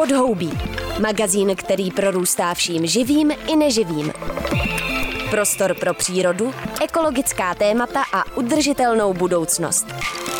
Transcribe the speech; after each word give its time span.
Podhoubí. 0.00 0.50
Magazín, 1.00 1.56
který 1.56 1.90
prorůstá 1.90 2.54
vším 2.54 2.86
živým 2.86 3.30
i 3.30 3.56
neživým. 3.56 4.12
Prostor 5.30 5.74
pro 5.74 5.94
přírodu, 5.94 6.54
ekologická 6.84 7.54
témata 7.54 8.02
a 8.12 8.36
udržitelnou 8.36 9.14
budoucnost. 9.14 9.86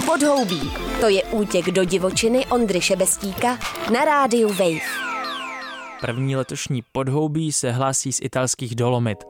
Podhoubí. 0.07 0.73
To 1.01 1.09
je 1.09 1.23
útěk 1.23 1.67
do 1.67 1.85
divočiny 1.85 2.47
Ondry 2.47 2.81
Šebestíka 2.81 3.59
na 3.93 4.05
rádiu 4.05 4.49
Wave. 4.49 4.87
První 6.01 6.37
letošní 6.37 6.83
podhoubí 6.93 7.53
se 7.53 7.71
hlásí 7.71 8.13
z 8.13 8.21
italských 8.23 8.75
Dolomit. 8.75 9.25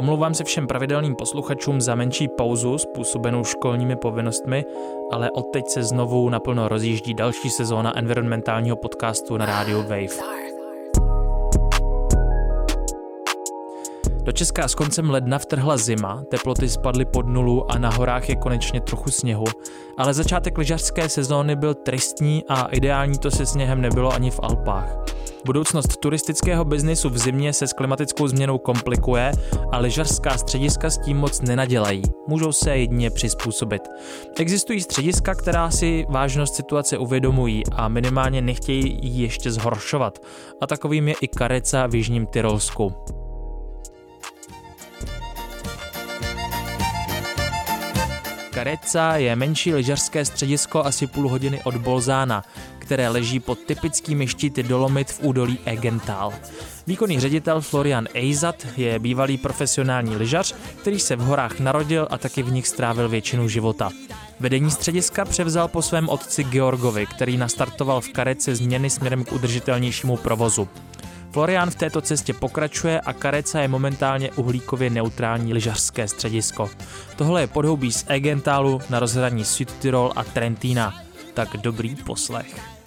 Omlouvám 0.00 0.34
se 0.34 0.44
všem 0.44 0.66
pravidelným 0.66 1.16
posluchačům 1.16 1.80
za 1.80 1.94
menší 1.94 2.28
pauzu 2.28 2.78
způsobenou 2.78 3.44
školními 3.44 3.96
povinnostmi, 3.96 4.64
ale 5.12 5.30
odteď 5.30 5.68
se 5.68 5.82
znovu 5.82 6.28
naplno 6.28 6.68
rozjíždí 6.68 7.14
další 7.14 7.50
sezóna 7.50 7.98
environmentálního 7.98 8.76
podcastu 8.76 9.36
na 9.36 9.46
rádiu 9.46 9.82
Wave. 9.82 10.06
Do 14.22 14.32
Česka 14.32 14.68
s 14.68 14.74
koncem 14.74 15.10
ledna 15.10 15.38
vtrhla 15.38 15.76
zima, 15.76 16.22
teploty 16.30 16.68
spadly 16.68 17.04
pod 17.04 17.26
nulu 17.26 17.70
a 17.70 17.78
na 17.78 17.90
horách 17.90 18.28
je 18.28 18.36
konečně 18.36 18.80
trochu 18.80 19.10
sněhu, 19.10 19.44
ale 19.98 20.14
začátek 20.14 20.58
lyžařské 20.58 21.08
sezóny 21.08 21.56
byl 21.56 21.74
tristní 21.74 22.44
a 22.48 22.66
ideální 22.66 23.18
to 23.18 23.30
se 23.30 23.46
sněhem 23.46 23.80
nebylo 23.80 24.12
ani 24.12 24.30
v 24.30 24.40
Alpách. 24.42 25.19
Budoucnost 25.44 25.96
turistického 25.96 26.64
biznisu 26.64 27.10
v 27.10 27.18
zimě 27.18 27.52
se 27.52 27.66
s 27.66 27.72
klimatickou 27.72 28.28
změnou 28.28 28.58
komplikuje 28.58 29.32
a 29.72 29.78
lyžařská 29.78 30.38
střediska 30.38 30.90
s 30.90 30.98
tím 30.98 31.16
moc 31.16 31.40
nenadělají. 31.40 32.02
Můžou 32.28 32.52
se 32.52 32.76
jedině 32.76 33.10
přizpůsobit. 33.10 33.82
Existují 34.38 34.80
střediska, 34.80 35.34
která 35.34 35.70
si 35.70 36.06
vážnost 36.08 36.54
situace 36.54 36.98
uvědomují 36.98 37.62
a 37.72 37.88
minimálně 37.88 38.42
nechtějí 38.42 38.98
ji 39.02 39.22
ještě 39.22 39.52
zhoršovat. 39.52 40.18
A 40.60 40.66
takovým 40.66 41.08
je 41.08 41.14
i 41.20 41.28
Kareca 41.28 41.86
v 41.86 41.94
Jižním 41.94 42.26
Tyrolsku. 42.26 42.92
Kareca 48.50 49.16
je 49.16 49.36
menší 49.36 49.74
lyžařské 49.74 50.24
středisko 50.24 50.84
asi 50.84 51.06
půl 51.06 51.28
hodiny 51.28 51.60
od 51.64 51.76
Bolzána, 51.76 52.42
které 52.90 53.08
leží 53.08 53.40
pod 53.40 53.58
typickými 53.58 54.26
štíty 54.26 54.62
Dolomit 54.62 55.12
v 55.12 55.20
údolí 55.22 55.58
Egental. 55.64 56.32
Výkonný 56.86 57.20
ředitel 57.20 57.60
Florian 57.60 58.08
Eizat 58.14 58.66
je 58.76 58.98
bývalý 58.98 59.38
profesionální 59.38 60.16
lyžař, 60.16 60.54
který 60.80 61.00
se 61.00 61.16
v 61.16 61.20
horách 61.20 61.60
narodil 61.60 62.08
a 62.10 62.18
taky 62.18 62.42
v 62.42 62.52
nich 62.52 62.68
strávil 62.68 63.08
většinu 63.08 63.48
života. 63.48 63.90
Vedení 64.40 64.70
střediska 64.70 65.24
převzal 65.24 65.68
po 65.68 65.82
svém 65.82 66.08
otci 66.08 66.44
Georgovi, 66.44 67.06
který 67.06 67.36
nastartoval 67.36 68.00
v 68.00 68.08
Karece 68.08 68.54
změny 68.54 68.90
směrem 68.90 69.24
k 69.24 69.32
udržitelnějšímu 69.32 70.16
provozu. 70.16 70.68
Florian 71.30 71.70
v 71.70 71.74
této 71.74 72.00
cestě 72.00 72.34
pokračuje 72.34 73.00
a 73.00 73.12
Kareca 73.12 73.60
je 73.60 73.68
momentálně 73.68 74.30
uhlíkově 74.32 74.90
neutrální 74.90 75.54
lyžařské 75.54 76.08
středisko. 76.08 76.70
Tohle 77.16 77.40
je 77.40 77.46
podhoubí 77.46 77.92
z 77.92 78.04
Egentálu 78.08 78.80
na 78.90 79.00
rozhraní 79.00 79.44
Südtirol 79.44 80.12
a 80.16 80.24
Trentína. 80.24 80.94
Tak 81.34 81.56
dobrý 81.56 81.96
poslech. 81.96 82.79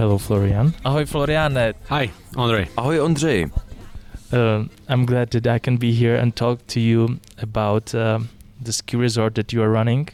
Hello 0.00 0.18
Florian. 0.18 0.72
Ahoj 0.84 1.06
Floriane. 1.06 1.74
Hi 1.88 2.10
Ondřej. 2.36 2.66
Ahoj 2.76 3.00
Ondřej. 3.00 3.44
Uh, 3.44 4.66
I'm 4.88 5.06
glad 5.06 5.30
that 5.30 5.46
I 5.46 5.58
can 5.58 5.76
be 5.76 5.92
here 5.92 6.22
and 6.22 6.34
talk 6.34 6.58
to 6.66 6.80
you 6.80 7.18
about 7.42 7.94
uh, 7.94 8.20
the 8.64 8.72
ski 8.72 8.96
resort 8.96 9.34
that 9.34 9.52
you 9.52 9.62
are 9.62 9.72
running. 9.72 10.08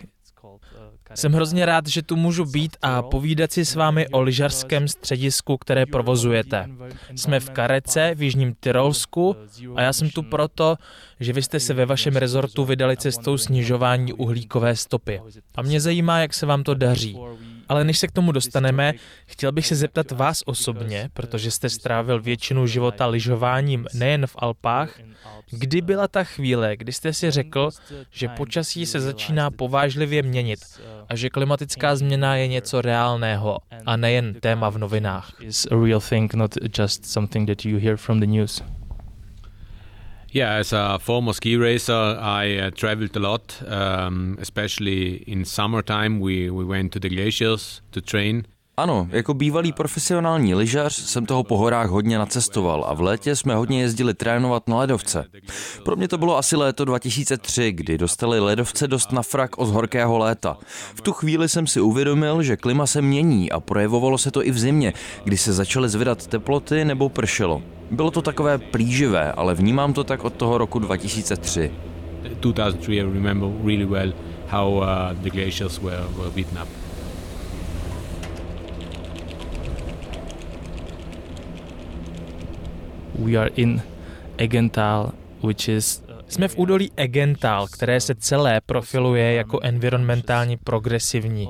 Jsem 1.16 1.32
hrozně 1.32 1.66
rád, 1.66 1.86
že 1.86 2.02
tu 2.02 2.16
můžu 2.16 2.44
být 2.44 2.76
a 2.82 3.02
povídat 3.02 3.52
si 3.52 3.64
s 3.64 3.74
vámi 3.74 4.08
o 4.08 4.22
lyžařském 4.22 4.88
středisku, 4.88 5.56
které 5.58 5.86
provozujete. 5.86 6.70
Jsme 7.14 7.40
v 7.40 7.50
Karece 7.50 8.14
v 8.14 8.22
Jižním 8.22 8.54
Tyrolsku 8.60 9.36
a 9.74 9.82
já 9.82 9.92
jsem 9.92 10.10
tu 10.10 10.22
proto, 10.22 10.76
že 11.20 11.32
vy 11.32 11.42
jste 11.42 11.60
se 11.60 11.74
ve 11.74 11.86
vašem 11.86 12.16
rezortu 12.16 12.64
vydali 12.64 12.96
cestou 12.96 13.38
snižování 13.38 14.12
uhlíkové 14.12 14.76
stopy. 14.76 15.20
A 15.54 15.62
mě 15.62 15.80
zajímá, 15.80 16.18
jak 16.18 16.34
se 16.34 16.46
vám 16.46 16.62
to 16.62 16.74
daří. 16.74 17.16
Ale 17.68 17.84
než 17.84 17.98
se 17.98 18.06
k 18.06 18.12
tomu 18.12 18.32
dostaneme, 18.32 18.92
chtěl 19.26 19.52
bych 19.52 19.66
se 19.66 19.74
zeptat 19.74 20.10
vás 20.10 20.42
osobně, 20.46 21.10
protože 21.12 21.50
jste 21.50 21.68
strávil 21.70 22.22
většinu 22.22 22.66
života 22.66 23.06
lyžováním 23.06 23.86
nejen 23.94 24.26
v 24.26 24.36
Alpách, 24.38 25.00
kdy 25.50 25.80
byla 25.80 26.08
ta 26.08 26.24
chvíle, 26.24 26.76
kdy 26.76 26.92
jste 26.92 27.12
si 27.12 27.30
řekl, 27.30 27.70
že 28.10 28.28
počasí 28.28 28.86
se 28.86 29.00
začíná 29.00 29.50
povážlivě 29.50 30.22
měnit 30.22 30.58
a 31.08 31.16
že 31.16 31.30
klimatická 31.30 31.96
změna 31.96 32.36
je 32.36 32.48
něco 32.48 32.82
reálného 32.82 33.58
a 33.86 33.96
nejen 33.96 34.34
téma 34.34 34.70
v 34.70 34.78
novinách. 34.78 35.32
Yeah, 40.36 40.60
as 40.60 40.72
a 40.72 40.98
former 40.98 41.32
ski 41.32 41.56
racer, 41.56 42.18
I 42.20 42.58
uh, 42.58 42.70
traveled 42.70 43.16
a 43.16 43.20
lot, 43.20 43.62
um, 43.66 44.36
especially 44.38 45.24
in 45.26 45.46
summertime. 45.46 46.20
We, 46.20 46.50
we 46.50 46.64
went 46.64 46.92
to 46.92 46.98
the 46.98 47.08
glaciers 47.08 47.80
to 47.90 48.00
train. 48.02 48.42
Ano, 48.76 49.08
jako 49.10 49.34
bývalý 49.34 49.72
profesionální 49.72 50.54
lyžař 50.54 50.94
jsem 50.94 51.26
toho 51.26 51.44
po 51.44 51.56
horách 51.56 51.88
hodně 51.88 52.18
nacestoval 52.18 52.84
a 52.88 52.94
v 52.94 53.00
létě 53.00 53.36
jsme 53.36 53.54
hodně 53.54 53.80
jezdili 53.80 54.14
trénovat 54.14 54.68
na 54.68 54.78
ledovce. 54.78 55.24
Pro 55.84 55.96
mě 55.96 56.08
to 56.08 56.18
bylo 56.18 56.36
asi 56.36 56.56
léto 56.56 56.84
2003, 56.84 57.72
kdy 57.72 57.98
dostali 57.98 58.40
ledovce 58.40 58.88
dost 58.88 59.12
na 59.12 59.22
frak 59.22 59.58
od 59.58 59.68
horkého 59.68 60.18
léta. 60.18 60.58
V 60.94 61.00
tu 61.00 61.12
chvíli 61.12 61.48
jsem 61.48 61.66
si 61.66 61.80
uvědomil, 61.80 62.42
že 62.42 62.56
klima 62.56 62.86
se 62.86 63.02
mění 63.02 63.52
a 63.52 63.60
projevovalo 63.60 64.18
se 64.18 64.30
to 64.30 64.46
i 64.46 64.50
v 64.50 64.58
zimě, 64.58 64.92
kdy 65.24 65.38
se 65.38 65.52
začaly 65.52 65.88
zvedat 65.88 66.26
teploty 66.26 66.84
nebo 66.84 67.08
pršelo. 67.08 67.62
Bylo 67.90 68.10
to 68.10 68.22
takové 68.22 68.58
plíživé, 68.58 69.32
ale 69.32 69.54
vnímám 69.54 69.92
to 69.92 70.04
tak 70.04 70.24
od 70.24 70.34
toho 70.34 70.58
roku 70.58 70.78
2003. 70.78 71.70
2003 72.40 72.96
I 72.96 73.02
remember 73.02 73.48
really 73.64 73.84
well 73.84 74.12
how 74.46 74.78
uh, 74.78 75.12
the 75.22 75.30
glaciers 75.30 75.78
were, 75.78 76.04
were 76.18 76.30
beaten 76.30 76.58
up. 76.58 76.68
We 83.18 83.38
are 83.38 83.50
in 83.56 83.82
Egental, 84.38 85.12
which 85.40 85.68
is 85.68 86.02
jsme 86.28 86.48
v 86.48 86.58
údolí 86.58 86.92
Egental, 86.96 87.66
které 87.66 88.00
se 88.00 88.14
celé 88.14 88.60
profiluje 88.66 89.32
jako 89.32 89.60
environmentálně 89.62 90.58
progresivní. 90.64 91.48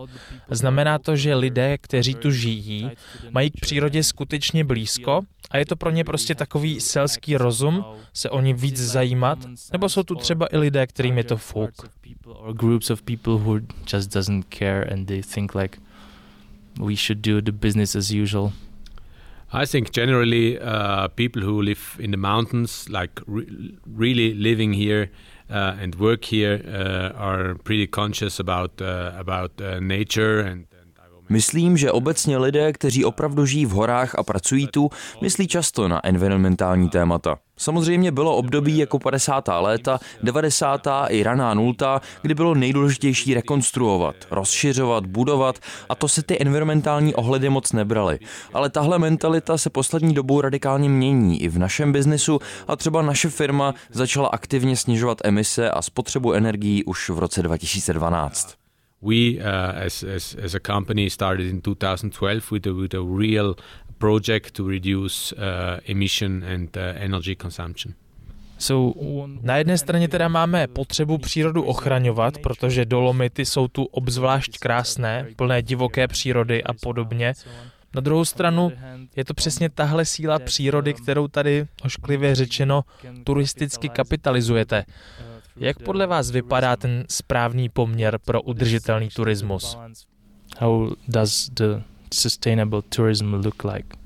Znamená 0.50 0.98
to, 0.98 1.16
že 1.16 1.34
lidé, 1.34 1.78
kteří 1.78 2.14
tu 2.14 2.30
žijí, 2.30 2.90
mají 3.30 3.50
k 3.50 3.60
přírodě 3.60 4.02
skutečně 4.02 4.64
blízko 4.64 5.20
a 5.50 5.58
je 5.58 5.66
to 5.66 5.76
pro 5.76 5.90
ně 5.90 6.04
prostě 6.04 6.34
takový 6.34 6.80
selský 6.80 7.36
rozum 7.36 7.84
se 8.12 8.30
o 8.30 8.40
ně 8.40 8.54
víc 8.54 8.76
zajímat, 8.76 9.38
nebo 9.72 9.88
jsou 9.88 10.02
tu 10.02 10.14
třeba 10.14 10.46
i 10.46 10.56
lidé, 10.58 10.86
kterým 10.86 11.18
je 11.18 11.24
to 11.24 11.36
fuk. 11.36 11.70
we 16.78 16.96
should 16.96 17.18
do 17.18 17.40
the 17.40 17.52
business 17.52 17.96
as 17.96 18.10
usual. 18.10 18.52
I 19.52 19.64
think 19.64 19.92
generally 19.92 20.58
uh, 20.58 21.08
people 21.08 21.42
who 21.42 21.62
live 21.62 21.96
in 21.98 22.10
the 22.10 22.16
mountains, 22.16 22.88
like 22.88 23.20
re- 23.26 23.78
really 23.86 24.34
living 24.34 24.72
here 24.72 25.08
uh, 25.48 25.82
and 25.82 25.94
work 25.94 26.24
here, 26.24 26.60
uh, 26.66 27.16
are 27.16 27.54
pretty 27.54 27.86
conscious 27.86 28.40
about 28.40 28.80
uh, 28.80 29.12
about 29.18 29.60
uh, 29.60 29.80
nature 29.80 30.40
and 30.40 30.66
Myslím, 31.28 31.76
že 31.76 31.92
obecně 31.92 32.38
lidé, 32.38 32.72
kteří 32.72 33.04
opravdu 33.04 33.46
žijí 33.46 33.66
v 33.66 33.70
horách 33.70 34.14
a 34.14 34.22
pracují 34.22 34.66
tu, 34.66 34.90
myslí 35.22 35.48
často 35.48 35.88
na 35.88 36.06
environmentální 36.06 36.88
témata. 36.88 37.38
Samozřejmě 37.58 38.12
bylo 38.12 38.36
období 38.36 38.78
jako 38.78 38.98
50. 38.98 39.48
léta, 39.60 39.98
90. 40.22 40.86
i 41.08 41.22
raná 41.22 41.54
nulta, 41.54 42.00
kdy 42.22 42.34
bylo 42.34 42.54
nejdůležitější 42.54 43.34
rekonstruovat, 43.34 44.16
rozšiřovat, 44.30 45.06
budovat 45.06 45.58
a 45.88 45.94
to 45.94 46.08
se 46.08 46.22
ty 46.22 46.40
environmentální 46.40 47.14
ohledy 47.14 47.48
moc 47.48 47.72
nebraly. 47.72 48.18
Ale 48.52 48.70
tahle 48.70 48.98
mentalita 48.98 49.58
se 49.58 49.70
poslední 49.70 50.14
dobou 50.14 50.40
radikálně 50.40 50.88
mění 50.88 51.42
i 51.42 51.48
v 51.48 51.58
našem 51.58 51.92
biznesu 51.92 52.38
a 52.68 52.76
třeba 52.76 53.02
naše 53.02 53.30
firma 53.30 53.74
začala 53.90 54.28
aktivně 54.28 54.76
snižovat 54.76 55.18
emise 55.24 55.70
a 55.70 55.82
spotřebu 55.82 56.32
energií 56.32 56.84
už 56.84 57.10
v 57.10 57.18
roce 57.18 57.42
2012. 57.42 58.56
we 59.02 59.38
uh, 59.38 59.72
as, 59.86 60.02
as, 60.02 60.34
as 60.34 60.54
a 60.54 60.60
company 60.60 61.08
started 61.08 61.46
in 61.46 61.60
2012 61.60 62.50
with 62.50 62.66
a, 62.66 62.72
with 62.72 62.94
a 62.94 63.02
real 63.02 63.56
project 63.98 64.50
to 64.52 64.68
reduce 64.68 65.34
uh, 65.36 65.40
emission 65.90 66.44
and 66.44 66.76
uh, 66.76 66.82
energy 66.96 67.36
consumption. 67.36 67.94
So, 68.58 69.00
na 69.42 69.56
jedné 69.56 69.78
straně 69.78 70.08
teda 70.08 70.28
máme 70.28 70.66
potřebu 70.66 71.18
přírodu 71.18 71.62
ochraňovat, 71.62 72.38
protože 72.38 72.84
dolomity 72.84 73.44
jsou 73.44 73.68
tu 73.68 73.84
obzvlášť 73.84 74.58
krásné, 74.58 75.26
plné 75.36 75.62
divoké 75.62 76.08
přírody 76.08 76.64
a 76.64 76.72
podobně. 76.72 77.34
Na 77.94 78.00
druhou 78.00 78.24
stranu 78.24 78.72
je 79.16 79.24
to 79.24 79.34
přesně 79.34 79.70
tahle 79.70 80.04
síla 80.04 80.38
přírody, 80.38 80.94
kterou 80.94 81.28
tady 81.28 81.66
ošklivě 81.82 82.34
řečeno 82.34 82.84
turisticky 83.24 83.88
kapitalizujete. 83.88 84.84
Jak 85.56 85.78
podle 85.78 86.06
vás 86.06 86.30
vypadá 86.30 86.76
ten 86.76 87.04
správný 87.08 87.68
poměr 87.68 88.18
pro 88.24 88.42
udržitelný 88.42 89.08
turismus? 89.08 89.78
How 90.58 90.94
does 91.08 91.48
the 91.48 91.82
sustainable 92.16 92.82
tourism 92.82 93.34
look 93.34 93.64
like? 93.64 93.96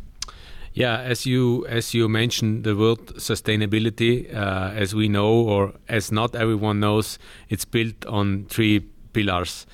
Yeah, 0.75 1.11
as 1.11 1.27
you 1.27 1.67
as 1.69 1.95
you 1.95 2.09
mentioned, 2.09 2.63
the 2.63 2.75
word 2.75 2.99
sustainability, 3.19 4.27
uh, 4.33 4.83
as 4.83 4.95
we 4.95 5.09
know 5.09 5.45
or 5.45 5.73
as 5.89 6.11
not 6.11 6.35
everyone 6.35 6.79
knows, 6.79 7.19
it's 7.49 7.65
built 7.65 8.07
on 8.07 8.45
three 8.45 8.81
pillars. 9.13 9.67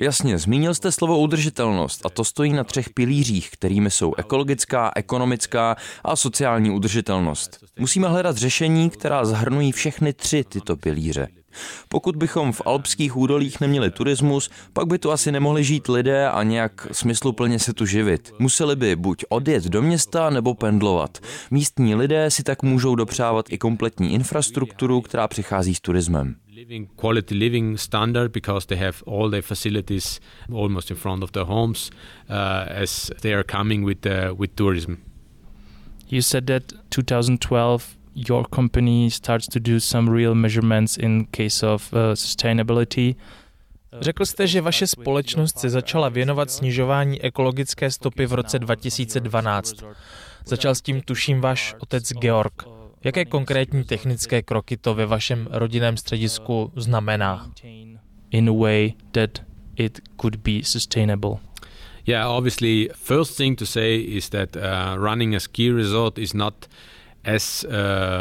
Jasně, 0.00 0.38
zmínil 0.38 0.74
jste 0.74 0.92
slovo 0.92 1.18
udržitelnost 1.18 2.06
a 2.06 2.10
to 2.10 2.24
stojí 2.24 2.52
na 2.52 2.64
třech 2.64 2.90
pilířích, 2.90 3.50
kterými 3.50 3.90
jsou 3.90 4.14
ekologická, 4.14 4.92
ekonomická 4.96 5.76
a 6.04 6.16
sociální 6.16 6.70
udržitelnost. 6.70 7.64
Musíme 7.78 8.08
hledat 8.08 8.36
řešení, 8.36 8.90
která 8.90 9.24
zahrnují 9.24 9.72
všechny 9.72 10.12
tři 10.12 10.44
tyto 10.44 10.76
pilíře. 10.76 11.28
Pokud 11.88 12.16
bychom 12.16 12.52
v 12.52 12.62
alpských 12.64 13.16
údolích 13.16 13.60
neměli 13.60 13.90
turismus, 13.90 14.50
pak 14.72 14.86
by 14.86 14.98
tu 14.98 15.10
asi 15.10 15.32
nemohli 15.32 15.64
žít 15.64 15.88
lidé 15.88 16.28
a 16.28 16.42
nějak 16.42 16.86
smysluplně 16.92 17.58
se 17.58 17.72
tu 17.72 17.86
živit. 17.86 18.32
Museli 18.38 18.76
by 18.76 18.96
buď 18.96 19.24
odjet 19.28 19.64
do 19.64 19.82
města 19.82 20.30
nebo 20.30 20.54
pendlovat. 20.54 21.18
Místní 21.50 21.94
lidé 21.94 22.30
si 22.30 22.42
tak 22.42 22.62
můžou 22.62 22.94
dopřávat 22.94 23.46
i 23.52 23.58
kompletní 23.58 24.12
infrastrukturu, 24.12 25.00
která 25.00 25.28
přichází 25.28 25.74
s 25.74 25.80
turismem 25.80 26.34
living 26.54 26.88
quality 26.96 27.34
living 27.34 27.76
standard 27.78 28.32
because 28.32 28.66
they 28.66 28.76
have 28.76 29.02
all 29.06 29.30
their 29.30 29.42
facilities 29.42 30.20
almost 30.52 30.90
in 30.90 30.96
front 30.96 31.22
of 31.22 31.32
their 31.32 31.44
homes 31.44 31.90
uh, 32.30 32.82
as 32.82 33.10
they 33.22 33.34
are 33.34 33.42
coming 33.42 33.84
with 33.84 34.06
uh, 34.06 34.34
with 34.38 34.54
tourism. 34.56 34.94
You 36.08 36.22
said 36.22 36.46
that 36.46 36.72
2012 36.90 37.96
your 38.14 38.46
company 38.54 39.10
starts 39.10 39.48
to 39.48 39.60
do 39.60 39.80
some 39.80 40.16
real 40.16 40.34
measurements 40.34 40.96
in 40.96 41.26
case 41.26 41.66
of 41.66 41.92
uh, 41.92 41.98
sustainability. 42.14 43.14
Řekl 44.00 44.26
jste, 44.26 44.46
že 44.46 44.60
vaše 44.60 44.86
společnost 44.86 45.58
se 45.58 45.70
začala 45.70 46.08
věnovat 46.08 46.50
snižování 46.50 47.22
ekologické 47.22 47.90
stopy 47.90 48.26
v 48.26 48.32
roce 48.32 48.58
2012. 48.58 49.74
Začal 50.46 50.74
s 50.74 50.82
tím 50.82 51.00
tuším 51.00 51.40
váš 51.40 51.74
otec 51.78 52.12
Georg. 52.12 52.62
Jaké 53.04 53.24
konkrétní 53.24 53.84
technické 53.84 54.42
kroky 54.42 54.76
to 54.76 54.94
ve 54.94 55.06
vašem 55.06 55.48
rodinném 55.50 55.96
středisku 55.96 56.72
znamená? 56.76 57.50
In 58.30 58.48
a 58.48 58.52
way 58.52 58.92
that 59.12 59.30
it 59.76 60.00
could 60.16 60.36
be 60.36 60.52
sustainable. 60.62 61.36
Yeah, 62.06 62.28
obviously, 62.28 62.88
first 62.94 63.36
thing 63.36 63.58
to 63.58 63.66
say 63.66 63.96
is 63.96 64.28
that 64.28 64.56
uh, 64.56 64.62
running 64.96 65.34
a 65.34 65.40
ski 65.40 65.72
resort 65.72 66.18
is 66.18 66.34
not 66.34 66.54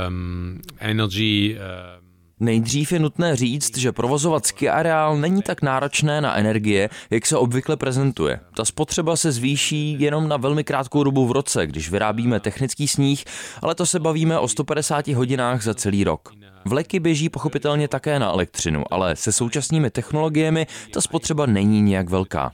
um, 0.07 0.61
energy 0.79 1.57
uh, 1.57 2.03
Nejdřív 2.39 2.91
je 2.91 2.99
nutné 2.99 3.35
říct, 3.35 3.77
že 3.77 3.91
provozovat 3.91 4.45
ski 4.45 4.69
areál 4.69 5.17
není 5.17 5.41
tak 5.41 5.61
náročné 5.61 6.21
na 6.21 6.35
energie, 6.35 6.89
jak 7.09 7.25
se 7.25 7.37
obvykle 7.37 7.77
prezentuje. 7.77 8.39
Ta 8.55 8.65
spotřeba 8.65 9.15
se 9.15 9.31
zvýší 9.31 9.95
jenom 9.99 10.27
na 10.27 10.37
velmi 10.37 10.63
krátkou 10.63 11.03
dobu 11.03 11.27
v 11.27 11.31
roce, 11.31 11.67
když 11.67 11.91
vyrábíme 11.91 12.39
technický 12.39 12.87
sníh, 12.87 13.23
ale 13.61 13.75
to 13.75 13.85
se 13.85 13.99
bavíme 13.99 14.39
o 14.39 14.47
150 14.47 15.07
hodinách 15.07 15.63
za 15.63 15.73
celý 15.73 16.03
rok. 16.03 16.33
Vleky 16.65 16.99
běží 16.99 17.29
pochopitelně 17.29 17.87
také 17.87 18.19
na 18.19 18.31
elektřinu, 18.31 18.83
ale 18.91 19.15
se 19.15 19.31
současnými 19.31 19.89
technologiemi 19.89 20.67
ta 20.93 21.01
spotřeba 21.01 21.45
není 21.45 21.81
nějak 21.81 22.09
velká. 22.09 22.51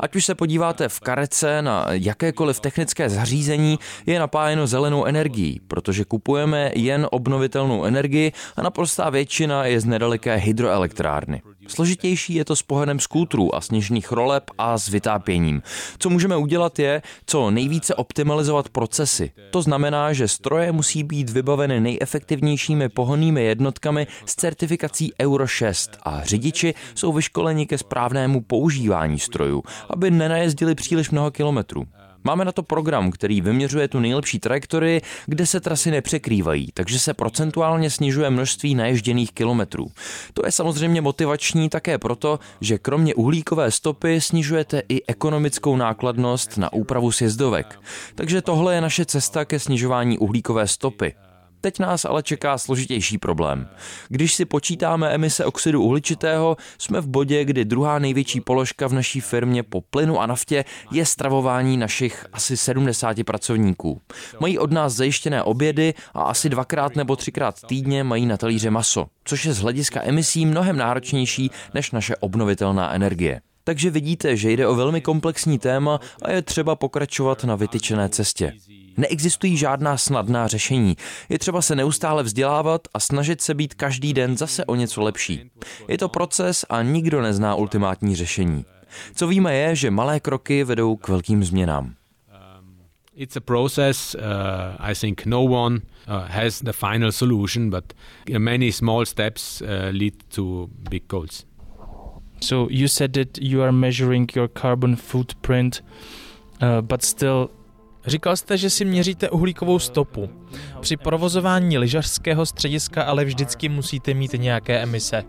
Ať 0.00 0.16
už 0.16 0.24
se 0.24 0.34
podíváte 0.34 0.88
v 0.88 1.00
karece 1.00 1.62
na 1.62 1.86
jakékoliv 1.90 2.60
technické 2.60 3.10
zařízení, 3.10 3.78
je 4.06 4.18
napájeno 4.18 4.66
zelenou 4.66 5.04
energií, 5.04 5.60
protože 5.68 6.04
kupujeme 6.04 6.70
jen 6.74 7.06
obnovitelnou 7.10 7.84
energii 7.84 8.32
a 8.56 8.62
naprostá 8.62 9.10
většina 9.10 9.64
je 9.64 9.80
z 9.80 9.84
nedaleké 9.84 10.36
hydroelektrárny. 10.36 11.42
Složitější 11.68 12.34
je 12.34 12.44
to 12.44 12.56
s 12.56 12.62
pohledem 12.62 13.00
skútrů 13.00 13.54
a 13.54 13.60
sněžných 13.60 14.12
roleb 14.12 14.44
a 14.58 14.78
s 14.78 14.88
vytápěním. 14.88 15.62
Co 15.98 16.10
můžeme 16.10 16.36
udělat 16.36 16.78
je, 16.78 17.02
co 17.26 17.50
nejvíce 17.50 17.94
optimalizovat 17.94 18.68
procesy. 18.68 19.32
To 19.50 19.62
znamená, 19.62 20.12
že 20.12 20.28
stroje 20.28 20.72
musí 20.72 21.04
být 21.04 21.30
vybaveny 21.30 21.80
nejefektivnějšími 21.80 22.88
pohonnými 22.88 23.44
jednotkami 23.44 24.06
s 24.26 24.34
certifikací 24.34 25.12
Euro 25.20 25.46
6 25.46 25.90
a 26.02 26.24
řidiči 26.24 26.74
jsou 26.94 27.12
vyškoleni 27.12 27.66
ke 27.66 27.78
správnému 27.78 28.40
používání 28.40 29.18
strojů, 29.18 29.62
aby 29.90 30.10
nenajezdili 30.10 30.74
příliš 30.74 31.10
mnoho 31.10 31.30
kilometrů. 31.30 31.86
Máme 32.24 32.44
na 32.44 32.52
to 32.52 32.62
program, 32.62 33.10
který 33.10 33.40
vyměřuje 33.40 33.88
tu 33.88 34.00
nejlepší 34.00 34.38
trajektorii, 34.38 35.00
kde 35.26 35.46
se 35.46 35.60
trasy 35.60 35.90
nepřekrývají, 35.90 36.68
takže 36.74 36.98
se 36.98 37.14
procentuálně 37.14 37.90
snižuje 37.90 38.30
množství 38.30 38.74
naježděných 38.74 39.32
kilometrů. 39.32 39.86
To 40.34 40.46
je 40.46 40.52
samozřejmě 40.52 41.00
motivační 41.00 41.68
také 41.68 41.98
proto, 41.98 42.38
že 42.60 42.78
kromě 42.78 43.14
uhlíkové 43.14 43.70
stopy 43.70 44.20
snižujete 44.20 44.82
i 44.88 45.06
ekonomickou 45.06 45.76
nákladnost 45.76 46.58
na 46.58 46.72
úpravu 46.72 47.12
sjezdovek. 47.12 47.80
Takže 48.14 48.42
tohle 48.42 48.74
je 48.74 48.80
naše 48.80 49.04
cesta 49.04 49.44
ke 49.44 49.58
snižování 49.58 50.18
uhlíkové 50.18 50.66
stopy. 50.66 51.14
Teď 51.60 51.78
nás 51.78 52.04
ale 52.04 52.22
čeká 52.22 52.58
složitější 52.58 53.18
problém. 53.18 53.68
Když 54.08 54.34
si 54.34 54.44
počítáme 54.44 55.08
emise 55.08 55.44
oxidu 55.44 55.82
uhličitého, 55.82 56.56
jsme 56.78 57.00
v 57.00 57.08
bodě, 57.08 57.44
kdy 57.44 57.64
druhá 57.64 57.98
největší 57.98 58.40
položka 58.40 58.88
v 58.88 58.92
naší 58.92 59.20
firmě 59.20 59.62
po 59.62 59.80
plynu 59.80 60.20
a 60.20 60.26
naftě 60.26 60.64
je 60.92 61.06
stravování 61.06 61.76
našich 61.76 62.26
asi 62.32 62.56
70 62.56 63.24
pracovníků. 63.24 64.00
Mají 64.40 64.58
od 64.58 64.72
nás 64.72 64.92
zajištěné 64.92 65.42
obědy 65.42 65.94
a 66.14 66.22
asi 66.22 66.48
dvakrát 66.48 66.96
nebo 66.96 67.16
třikrát 67.16 67.62
týdně 67.66 68.04
mají 68.04 68.26
na 68.26 68.36
talíře 68.36 68.70
maso, 68.70 69.06
což 69.24 69.44
je 69.44 69.52
z 69.52 69.58
hlediska 69.58 70.00
emisí 70.04 70.46
mnohem 70.46 70.76
náročnější 70.76 71.50
než 71.74 71.90
naše 71.90 72.16
obnovitelná 72.16 72.92
energie. 72.92 73.40
Takže 73.64 73.90
vidíte, 73.90 74.36
že 74.36 74.50
jde 74.50 74.66
o 74.66 74.74
velmi 74.74 75.00
komplexní 75.00 75.58
téma 75.58 76.00
a 76.22 76.30
je 76.30 76.42
třeba 76.42 76.76
pokračovat 76.76 77.44
na 77.44 77.56
vytyčené 77.56 78.08
cestě. 78.08 78.52
Neexistují 78.96 79.56
žádná 79.56 79.96
snadná 79.96 80.48
řešení. 80.48 80.96
Je 81.28 81.38
třeba 81.38 81.62
se 81.62 81.76
neustále 81.76 82.22
vzdělávat 82.22 82.88
a 82.94 83.00
snažit 83.00 83.40
se 83.40 83.54
být 83.54 83.74
každý 83.74 84.12
den 84.12 84.36
zase 84.36 84.64
o 84.64 84.74
něco 84.74 85.02
lepší. 85.02 85.50
Je 85.88 85.98
to 85.98 86.08
proces 86.08 86.64
a 86.68 86.82
nikdo 86.82 87.22
nezná 87.22 87.54
ultimátní 87.54 88.16
řešení. 88.16 88.64
Co 89.14 89.26
víme 89.28 89.54
je, 89.54 89.76
že 89.76 89.90
malé 89.90 90.20
kroky 90.20 90.64
vedou 90.64 90.96
k 90.96 91.08
velkým 91.08 91.44
změnám. 91.44 91.94
It's 93.16 93.36
a 93.36 93.40
process. 93.40 94.14
Uh, 94.14 94.22
I 94.78 94.94
think 94.94 95.26
no 95.26 95.44
one 95.44 95.76
uh, 96.08 96.26
has 96.28 96.60
the 96.60 96.72
final 96.72 97.12
solution, 97.12 97.70
but 97.70 97.92
many 98.38 98.72
small 98.72 99.06
steps 99.06 99.60
uh, 99.60 99.68
lead 99.90 100.14
to 100.34 100.68
big 100.90 101.02
goals. 101.06 101.44
So 102.40 102.68
you 102.70 102.88
said 102.88 103.12
that 103.12 103.38
you 103.38 103.62
are 103.62 103.72
measuring 103.72 104.36
your 104.36 104.48
carbon 104.48 104.96
footprint, 104.96 105.82
uh, 106.62 106.80
but 106.80 107.02
still 107.02 107.50
Říkal 108.06 108.36
jste, 108.36 108.56
že 108.56 108.70
si 108.70 108.84
měříte 108.84 109.30
uhlíkovou 109.30 109.78
stopu. 109.78 110.30
Při 110.80 110.96
provozování 110.96 111.78
lyžařského 111.78 112.46
střediska 112.46 113.02
ale 113.02 113.24
vždycky 113.24 113.68
musíte 113.68 114.14
mít 114.14 114.32
nějaké 114.32 114.78
emise. 114.78 115.24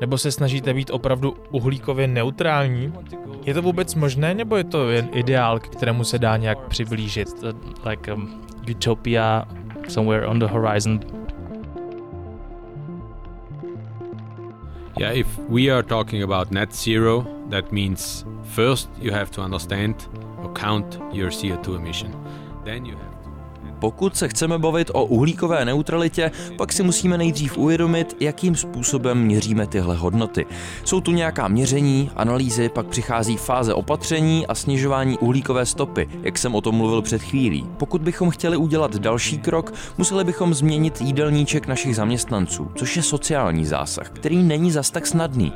Nebo 0.00 0.18
se 0.18 0.32
snažíte 0.32 0.74
být 0.74 0.90
opravdu 0.90 1.36
uhlíkově 1.50 2.06
neutrální? 2.06 2.92
Je 3.44 3.54
to 3.54 3.62
vůbec 3.62 3.94
možné, 3.94 4.34
nebo 4.34 4.56
je 4.56 4.64
to 4.64 4.90
jen 4.90 5.08
ideál, 5.12 5.60
k 5.60 5.68
kterému 5.68 6.04
se 6.04 6.18
dá 6.18 6.36
nějak 6.36 6.58
přiblížit? 6.68 7.28
Like 7.90 8.12
um, 8.12 8.42
utopia 8.70 9.44
somewhere 9.88 10.26
on 10.26 10.38
the 10.38 10.46
horizon. 10.46 11.00
Yeah, 14.98 15.16
if 15.16 15.38
we 15.48 15.70
are 15.70 15.82
talking 15.82 16.22
about 16.22 16.50
net 16.50 16.74
zero, 16.74 17.26
that 17.50 17.72
means 17.72 18.24
first 18.42 18.90
you 19.00 19.12
have 19.12 19.30
to 19.30 19.42
understand 19.42 20.08
your 21.12 21.30
CO2 21.30 21.76
emission. 21.76 22.12
Then 22.64 22.86
you 22.86 22.96
have 22.96 23.12
pokud 23.82 24.16
se 24.16 24.28
chceme 24.28 24.58
bavit 24.58 24.90
o 24.94 25.04
uhlíkové 25.04 25.64
neutralitě, 25.64 26.30
pak 26.56 26.72
si 26.72 26.82
musíme 26.82 27.18
nejdřív 27.18 27.58
uvědomit, 27.58 28.16
jakým 28.20 28.56
způsobem 28.56 29.18
měříme 29.18 29.66
tyhle 29.66 29.96
hodnoty. 29.96 30.46
Jsou 30.84 31.00
tu 31.00 31.12
nějaká 31.12 31.48
měření, 31.48 32.10
analýzy, 32.16 32.68
pak 32.68 32.86
přichází 32.86 33.36
fáze 33.36 33.74
opatření 33.74 34.46
a 34.46 34.54
snižování 34.54 35.18
uhlíkové 35.18 35.66
stopy, 35.66 36.08
jak 36.22 36.38
jsem 36.38 36.54
o 36.54 36.60
tom 36.60 36.74
mluvil 36.74 37.02
před 37.02 37.22
chvílí. 37.22 37.66
Pokud 37.76 38.02
bychom 38.02 38.30
chtěli 38.30 38.56
udělat 38.56 38.96
další 38.96 39.38
krok, 39.38 39.72
museli 39.98 40.24
bychom 40.24 40.54
změnit 40.54 41.00
jídelníček 41.00 41.66
našich 41.66 41.96
zaměstnanců, 41.96 42.70
což 42.74 42.96
je 42.96 43.02
sociální 43.02 43.66
zásah, 43.66 44.10
který 44.10 44.42
není 44.42 44.70
zas 44.70 44.90
tak 44.90 45.06
snadný. 45.06 45.52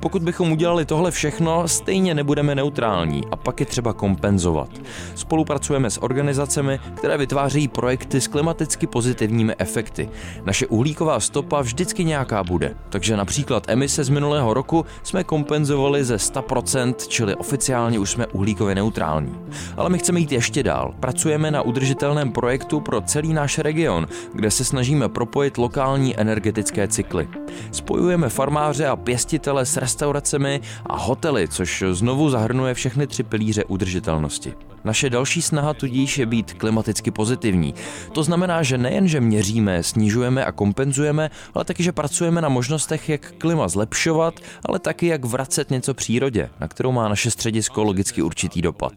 Pokud 0.00 0.22
bychom 0.22 0.52
udělali 0.52 0.84
tohle 0.84 1.10
všechno, 1.10 1.68
stejně 1.68 2.14
nebudeme 2.14 2.54
neutrální 2.54 3.22
a 3.30 3.36
pak 3.36 3.60
je 3.60 3.66
třeba 3.66 3.92
kompenzovat. 3.92 4.68
Spolupracujeme 5.14 5.90
s 5.90 6.02
organizacemi, 6.02 6.78
které 6.94 7.18
vytvářejí 7.18 7.68
projekty 7.68 8.20
s 8.20 8.28
klimaticky 8.28 8.86
pozitivními 8.86 9.54
efekty. 9.58 10.08
Naše 10.44 10.66
uhlíková 10.66 11.20
stopa 11.20 11.60
vždycky 11.60 12.04
nějaká 12.04 12.44
bude, 12.44 12.74
takže 12.90 13.16
například 13.16 13.64
emise 13.68 14.04
z 14.04 14.08
minulého 14.08 14.54
roku 14.54 14.86
jsme 15.02 15.24
kompenzovali 15.24 16.04
ze 16.04 16.16
100%, 16.16 16.94
čili 17.08 17.34
oficiálně 17.34 17.98
už 17.98 18.10
jsme 18.10 18.26
uhlíkově 18.26 18.74
neutrální. 18.74 19.34
Ale 19.76 19.90
my 19.90 19.98
chceme 19.98 20.20
jít 20.20 20.32
ještě 20.32 20.62
dál. 20.62 20.94
Pracujeme 21.00 21.50
na 21.50 21.62
udržitelném 21.62 22.32
projektu 22.32 22.80
pro 22.80 23.00
celý 23.00 23.32
náš 23.32 23.58
region, 23.58 24.06
kde 24.34 24.50
se 24.50 24.64
snažíme 24.64 25.08
propojit 25.08 25.58
lokální 25.58 26.20
energetické 26.20 26.88
cykly. 26.88 27.28
Spojujeme 27.70 28.28
farmáře 28.28 28.86
a 28.86 28.96
pěstitele 28.96 29.63
s 29.66 29.76
restauracemi 29.76 30.60
a 30.86 30.96
hotely, 30.96 31.48
což 31.48 31.84
znovu 31.90 32.30
zahrnuje 32.30 32.74
všechny 32.74 33.06
tři 33.06 33.22
pilíře 33.22 33.64
udržitelnosti. 33.64 34.54
Naše 34.84 35.10
další 35.10 35.42
snaha 35.42 35.74
tudíž 35.74 36.18
je 36.18 36.26
být 36.26 36.52
klimaticky 36.52 37.10
pozitivní. 37.10 37.74
To 38.12 38.22
znamená, 38.22 38.62
že 38.62 38.78
nejen, 38.78 39.08
že 39.08 39.20
měříme, 39.20 39.82
snižujeme 39.82 40.44
a 40.44 40.52
kompenzujeme, 40.52 41.30
ale 41.54 41.64
taky, 41.64 41.82
že 41.82 41.92
pracujeme 41.92 42.40
na 42.40 42.48
možnostech, 42.48 43.08
jak 43.08 43.32
klima 43.38 43.68
zlepšovat, 43.68 44.34
ale 44.66 44.78
taky 44.78 45.06
jak 45.06 45.24
vracet 45.24 45.70
něco 45.70 45.94
přírodě, 45.94 46.50
na 46.60 46.68
kterou 46.68 46.92
má 46.92 47.08
naše 47.08 47.30
středisko 47.30 47.82
logicky 47.82 48.22
určitý 48.22 48.62
dopad. 48.62 48.92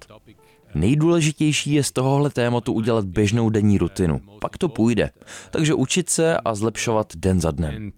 Nejdůležitější 0.76 1.74
je 1.74 1.84
z 1.84 1.92
tohohle 1.92 2.30
tématu 2.30 2.74
udělat 2.74 3.06
běžnou 3.06 3.50
denní 3.50 3.78
rutinu. 3.78 4.22
Pak 4.42 4.58
to 4.58 4.70
půjde. 4.70 5.10
Takže 5.52 5.74
učit 5.74 6.10
se 6.10 6.38
a 6.38 6.56
zlepšovat 6.56 7.16
den 7.16 7.42
za 7.42 7.52
dnem. 7.52 7.92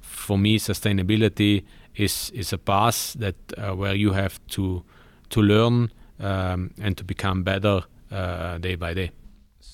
For 0.00 0.38
me 0.38 0.58
sustainability 0.58 1.62
is 1.94 2.30
is 2.34 2.52
a 2.52 2.58
path 2.58 3.16
that 3.18 3.34
uh, 3.56 3.80
where 3.80 3.96
you 3.96 4.12
have 4.12 4.38
to 4.54 4.82
to 5.28 5.40
learn 5.40 5.74
um, 5.74 6.70
and 6.82 6.94
to 6.96 7.04
become 7.04 7.42
better 7.42 7.82
uh, 8.10 8.58
day 8.58 8.76
by 8.76 8.94
day. 8.94 9.10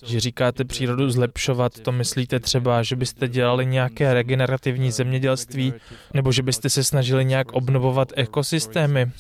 Že 0.07 0.21
říkáte 0.21 0.65
přírodu 0.65 1.11
zlepšovat, 1.11 1.81
to 1.81 1.93
myslíte 1.93 2.41
třeba, 2.41 2.83
že 2.83 2.97
byste 2.97 3.29
dělali 3.29 3.67
nějaké 3.67 4.15
regenerativní 4.15 4.91
zemědělství, 4.91 5.75
nebo 6.15 6.33
že 6.33 6.43
byste 6.43 6.71
se 6.71 6.85
snažili 6.85 7.25
nějak 7.25 7.53
obnovovat 7.53 8.13
ekosystémy? 8.17 9.11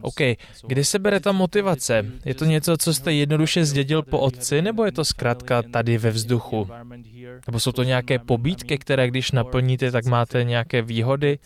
OK, 0.00 0.20
kdy 0.66 0.84
se 0.84 0.98
bere 0.98 1.20
ta 1.20 1.32
motivace? 1.32 2.06
Je 2.24 2.34
to 2.34 2.44
něco, 2.44 2.76
co 2.76 2.94
jste 2.94 3.12
jednoduše 3.12 3.64
zdědil 3.64 4.02
po 4.02 4.18
otci, 4.18 4.62
nebo 4.62 4.84
je 4.84 4.92
to 4.92 5.04
zkrátka 5.04 5.62
tady 5.62 5.98
ve 5.98 6.10
vzduchu? 6.10 6.68
Nebo 7.46 7.60
jsou 7.60 7.72
to 7.72 7.82
nějaké 7.82 8.18
pobídky, 8.18 8.78
které 8.78 9.08
když 9.08 9.32
naplníte, 9.32 9.90
tak 9.90 10.04
máte 10.04 10.44
nějaké 10.44 10.82
výhody? 10.82 11.38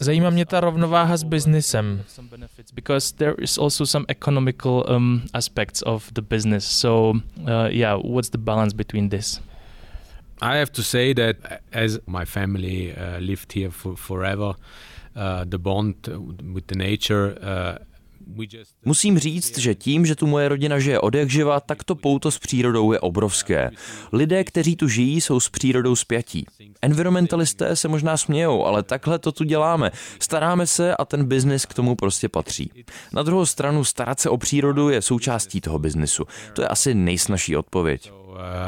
Zajímá 0.00 0.30
mě 0.30 0.46
ta 0.46 0.60
rovnováha 0.60 1.16
s 1.16 1.22
biznesem. 1.22 2.02
Because 2.74 3.14
there 3.16 3.34
is 3.38 3.58
also 3.58 3.86
some 3.86 4.04
economical 4.08 4.84
um, 4.96 5.22
aspects 5.32 5.82
of 5.86 6.12
the 6.12 6.22
business. 6.22 6.64
So, 6.64 7.18
uh, 7.36 7.46
yeah, 7.68 7.81
what's 7.96 8.30
the 8.30 8.38
balance 8.38 8.72
between 8.72 9.08
this? 9.08 9.40
I 10.40 10.56
have 10.56 10.72
to 10.72 10.82
say 10.82 11.12
that 11.12 11.62
as 11.72 12.00
my 12.06 12.24
family 12.24 12.96
uh, 12.96 13.20
lived 13.20 13.52
here 13.52 13.70
for, 13.70 13.96
forever, 13.96 14.54
uh, 15.14 15.44
the 15.44 15.58
bond 15.58 15.94
with 16.54 16.66
the 16.66 16.74
nature 16.74 17.38
uh, 17.40 17.78
Musím 18.84 19.18
říct, 19.18 19.58
že 19.58 19.74
tím, 19.74 20.06
že 20.06 20.14
tu 20.14 20.26
moje 20.26 20.48
rodina 20.48 20.78
žije 20.78 21.00
od 21.00 21.14
jak 21.14 21.30
živa, 21.30 21.60
tak 21.60 21.84
to 21.84 21.94
pouto 21.94 22.30
s 22.30 22.38
přírodou 22.38 22.92
je 22.92 23.00
obrovské. 23.00 23.70
Lidé, 24.12 24.44
kteří 24.44 24.76
tu 24.76 24.88
žijí, 24.88 25.20
jsou 25.20 25.40
s 25.40 25.48
přírodou 25.48 25.96
spjatí. 25.96 26.46
Environmentalisté 26.82 27.76
se 27.76 27.88
možná 27.88 28.16
smějou, 28.16 28.64
ale 28.64 28.82
takhle 28.82 29.18
to 29.18 29.32
tu 29.32 29.44
děláme. 29.44 29.90
Staráme 30.18 30.66
se 30.66 30.96
a 30.96 31.04
ten 31.04 31.24
biznis 31.24 31.66
k 31.66 31.74
tomu 31.74 31.94
prostě 31.94 32.28
patří. 32.28 32.70
Na 33.12 33.22
druhou 33.22 33.46
stranu 33.46 33.84
starat 33.84 34.20
se 34.20 34.30
o 34.30 34.36
přírodu 34.36 34.88
je 34.88 35.02
součástí 35.02 35.60
toho 35.60 35.78
biznisu. 35.78 36.24
To 36.52 36.62
je 36.62 36.68
asi 36.68 36.94
nejsnažší 36.94 37.56
odpověď. 37.56 38.12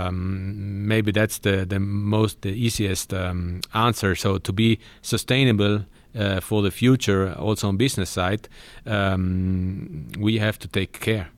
Um, 0.08 0.54
maybe 0.86 1.12
that's 1.12 1.40
the, 1.40 1.64
the 1.64 1.78
most 1.80 2.40
the 2.40 2.64
easiest 2.64 3.12
um, 3.12 3.60
answer. 3.72 4.16
So 4.16 4.38
to 4.38 4.52
be 4.52 4.76
sustainable 5.02 5.84
uh, 6.14 6.40
for 6.40 6.62
the 6.62 6.70
future, 6.70 7.34
also 7.34 7.68
on 7.68 7.76
business 7.76 8.10
side, 8.10 8.48
um, 8.86 10.08
we 10.18 10.38
have 10.38 10.58
to 10.60 10.68
take 10.68 11.00
care. 11.00 11.28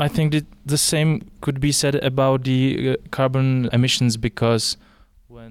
I 0.00 0.08
think 0.08 0.32
that 0.32 0.46
the 0.66 0.78
same 0.78 1.30
could 1.40 1.60
be 1.60 1.70
said 1.70 1.94
about 1.96 2.44
the 2.44 2.90
uh, 2.90 2.96
carbon 3.10 3.68
emissions 3.72 4.16
because 4.16 4.76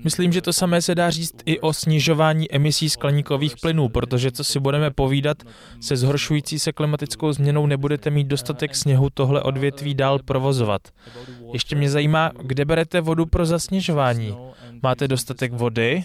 Myslím, 0.03 0.31
že 0.31 0.41
to 0.41 0.53
samé 0.53 0.81
se 0.81 0.95
dá 0.95 1.09
říct 1.09 1.35
i 1.45 1.59
o 1.59 1.73
snižování 1.73 2.55
emisí 2.55 2.89
skleníkových 2.89 3.55
plynů, 3.61 3.89
protože 3.89 4.31
co 4.31 4.43
si 4.43 4.59
budeme 4.59 4.91
povídat, 4.91 5.37
se 5.81 5.97
zhoršující 5.97 6.59
se 6.59 6.71
klimatickou 6.71 7.33
změnou 7.33 7.65
nebudete 7.65 8.09
mít 8.09 8.27
dostatek 8.27 8.75
sněhu 8.75 9.09
tohle 9.13 9.41
odvětví 9.41 9.93
dál 9.93 10.19
provozovat. 10.19 10.81
Ještě 11.53 11.75
mě 11.75 11.89
zajímá, 11.89 12.31
kde 12.41 12.65
berete 12.65 13.01
vodu 13.01 13.25
pro 13.25 13.45
zasněžování. 13.45 14.37
Máte 14.83 15.07
dostatek 15.07 15.53
vody? 15.53 16.03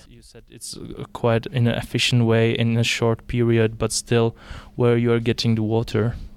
In 1.53 1.69
an 1.69 1.75
efficient 1.75 2.25
way 2.29 2.55
in 2.59 2.79
a 2.79 2.83
short 2.99 3.23
period, 3.23 3.71
but 3.71 3.93
still 3.93 4.33
where 4.79 5.01
you 5.01 5.13
are 5.13 5.21
getting 5.21 5.57
the 5.57 5.63
water. 5.63 6.28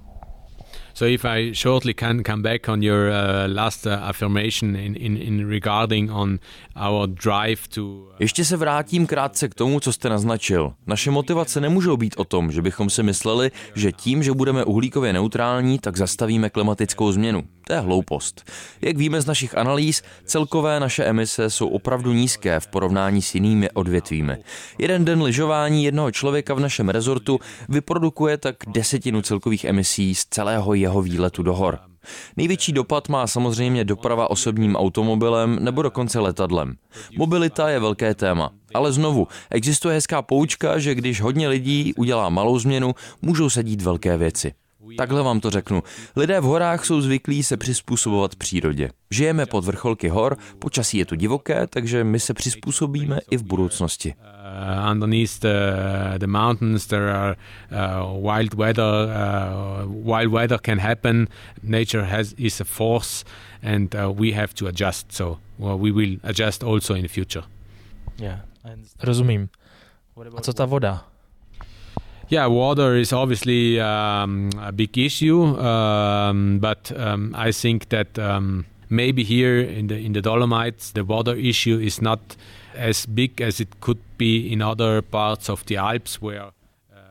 So 0.93 1.05
if 1.13 1.25
I 1.25 1.53
shortly 1.53 1.93
can 1.93 2.23
come 2.23 2.41
back 2.41 2.69
on 2.69 2.83
your 2.83 3.09
uh, 3.09 3.55
last 3.55 3.85
uh, 3.85 3.93
affirmation 3.93 4.75
in, 4.75 4.95
in, 4.95 5.17
in 5.17 5.47
regarding 5.49 6.11
on 6.11 6.39
our 6.75 7.07
drive 7.07 7.67
to... 7.69 7.81
Uh, 7.81 8.05
Ještě 8.19 8.45
se 8.45 8.57
vrátím 8.57 9.07
krátce 9.07 9.49
k 9.49 9.53
tomu, 9.55 9.79
co 9.79 9.93
jste 9.93 10.09
naznačil. 10.09 10.73
Naše 10.87 11.11
motivace 11.11 11.61
nemůžou 11.61 11.97
být 11.97 12.15
o 12.17 12.23
tom, 12.23 12.51
že 12.51 12.61
bychom 12.61 12.89
si 12.89 13.03
mysleli, 13.03 13.51
že 13.75 13.91
tím, 13.91 14.23
že 14.23 14.31
budeme 14.31 14.63
uhlíkově 14.63 15.13
neutrální, 15.13 15.79
tak 15.79 15.97
zastavíme 15.97 16.49
klimatickou 16.49 17.11
změnu. 17.11 17.43
To 17.67 17.73
je 17.73 17.79
hloupost. 17.79 18.51
Jak 18.81 18.97
víme 18.97 19.21
z 19.21 19.25
našich 19.25 19.57
analýz, 19.57 20.03
celkové 20.25 20.79
naše 20.79 21.03
emise 21.03 21.49
jsou 21.49 21.67
opravdu 21.67 22.13
nízké 22.13 22.59
v 22.59 22.67
porovnání 22.67 23.21
s 23.21 23.35
jinými 23.35 23.69
odvětvími. 23.69 24.37
Jeden 24.77 25.05
den 25.05 25.21
lyžování 25.21 25.83
jednoho 25.83 26.11
člověka 26.11 26.53
v 26.53 26.59
našem 26.59 26.89
rezortu 26.89 27.39
vyprodukuje 27.69 28.37
tak 28.37 28.55
desetinu 28.67 29.21
celkových 29.21 29.65
emisí 29.65 30.15
z 30.15 30.25
celého 30.25 30.73
jeho 30.81 31.01
výletu 31.01 31.43
do 31.43 31.53
hor. 31.53 31.79
Největší 32.37 32.71
dopad 32.71 33.09
má 33.09 33.27
samozřejmě 33.27 33.85
doprava 33.85 34.29
osobním 34.29 34.75
automobilem 34.75 35.57
nebo 35.61 35.81
dokonce 35.81 36.19
letadlem. 36.19 36.75
Mobilita 37.17 37.69
je 37.69 37.79
velké 37.79 38.15
téma. 38.15 38.51
Ale 38.73 38.91
znovu, 38.91 39.27
existuje 39.49 39.95
hezká 39.95 40.21
poučka, 40.21 40.79
že 40.79 40.95
když 40.95 41.21
hodně 41.21 41.47
lidí 41.47 41.93
udělá 41.93 42.29
malou 42.29 42.59
změnu, 42.59 42.95
můžou 43.21 43.49
se 43.49 43.63
dít 43.63 43.81
velké 43.81 44.17
věci. 44.17 44.53
Takhle 44.97 45.23
vám 45.23 45.39
to 45.39 45.49
řeknu. 45.49 45.83
Lidé 46.15 46.39
v 46.39 46.43
horách 46.43 46.85
jsou 46.85 47.01
zvyklí 47.01 47.43
se 47.43 47.57
přizpůsobovat 47.57 48.35
přírodě. 48.35 48.89
Žijeme 49.11 49.45
pod 49.45 49.65
vrcholky 49.65 50.09
hor, 50.09 50.37
počasí 50.59 50.97
je 50.97 51.05
tu 51.05 51.15
divoké, 51.15 51.67
takže 51.67 52.03
my 52.03 52.19
se 52.19 52.33
přizpůsobíme 52.33 53.19
i 53.31 53.37
v 53.37 53.43
budoucnosti. 53.43 54.13
Uh, 54.13 54.91
underneath 54.91 55.39
the, 56.19 56.27
mountains 56.27 56.87
there 56.87 57.13
are 57.13 57.35
uh, 57.71 58.31
wild 58.31 58.53
weather. 58.53 58.83
Uh, 58.85 60.17
wild 60.17 60.33
weather 60.33 60.59
can 60.65 60.79
happen. 60.79 61.27
Nature 61.63 62.03
has 62.03 62.33
is 62.37 62.61
a 62.61 62.63
force, 62.63 63.25
and 63.63 63.95
we 64.19 64.31
have 64.31 64.53
to 64.53 64.67
adjust. 64.67 65.11
So 65.11 65.37
we 65.59 65.91
will 65.91 66.17
adjust 66.23 66.63
also 66.63 66.95
in 66.95 67.01
the 67.01 67.07
future. 67.07 67.45
Yeah, 68.19 68.39
rozumím. 69.03 69.49
A 70.35 70.41
co 70.41 70.53
ta 70.53 70.65
voda? 70.65 71.10
Yeah, 72.31 72.47
water 72.47 72.95
is 72.95 73.11
obviously 73.11 73.77
um, 73.81 74.51
a 74.57 74.71
big 74.71 74.97
issue, 74.97 75.43
um, 75.59 76.59
but 76.59 76.89
um, 76.97 77.35
I 77.35 77.51
think 77.51 77.89
that 77.89 78.17
um, 78.17 78.65
maybe 78.89 79.21
here 79.21 79.59
in 79.59 79.87
the 79.87 79.95
in 79.95 80.13
the 80.13 80.21
Dolomites, 80.21 80.93
the 80.93 81.03
water 81.03 81.35
issue 81.35 81.77
is 81.77 82.01
not 82.01 82.19
as 82.77 83.05
big 83.05 83.41
as 83.41 83.59
it 83.59 83.81
could 83.81 83.99
be 84.17 84.47
in 84.47 84.61
other 84.61 85.01
parts 85.01 85.49
of 85.49 85.65
the 85.65 85.75
Alps 85.75 86.21
where 86.21 86.43
uh, 86.45 86.51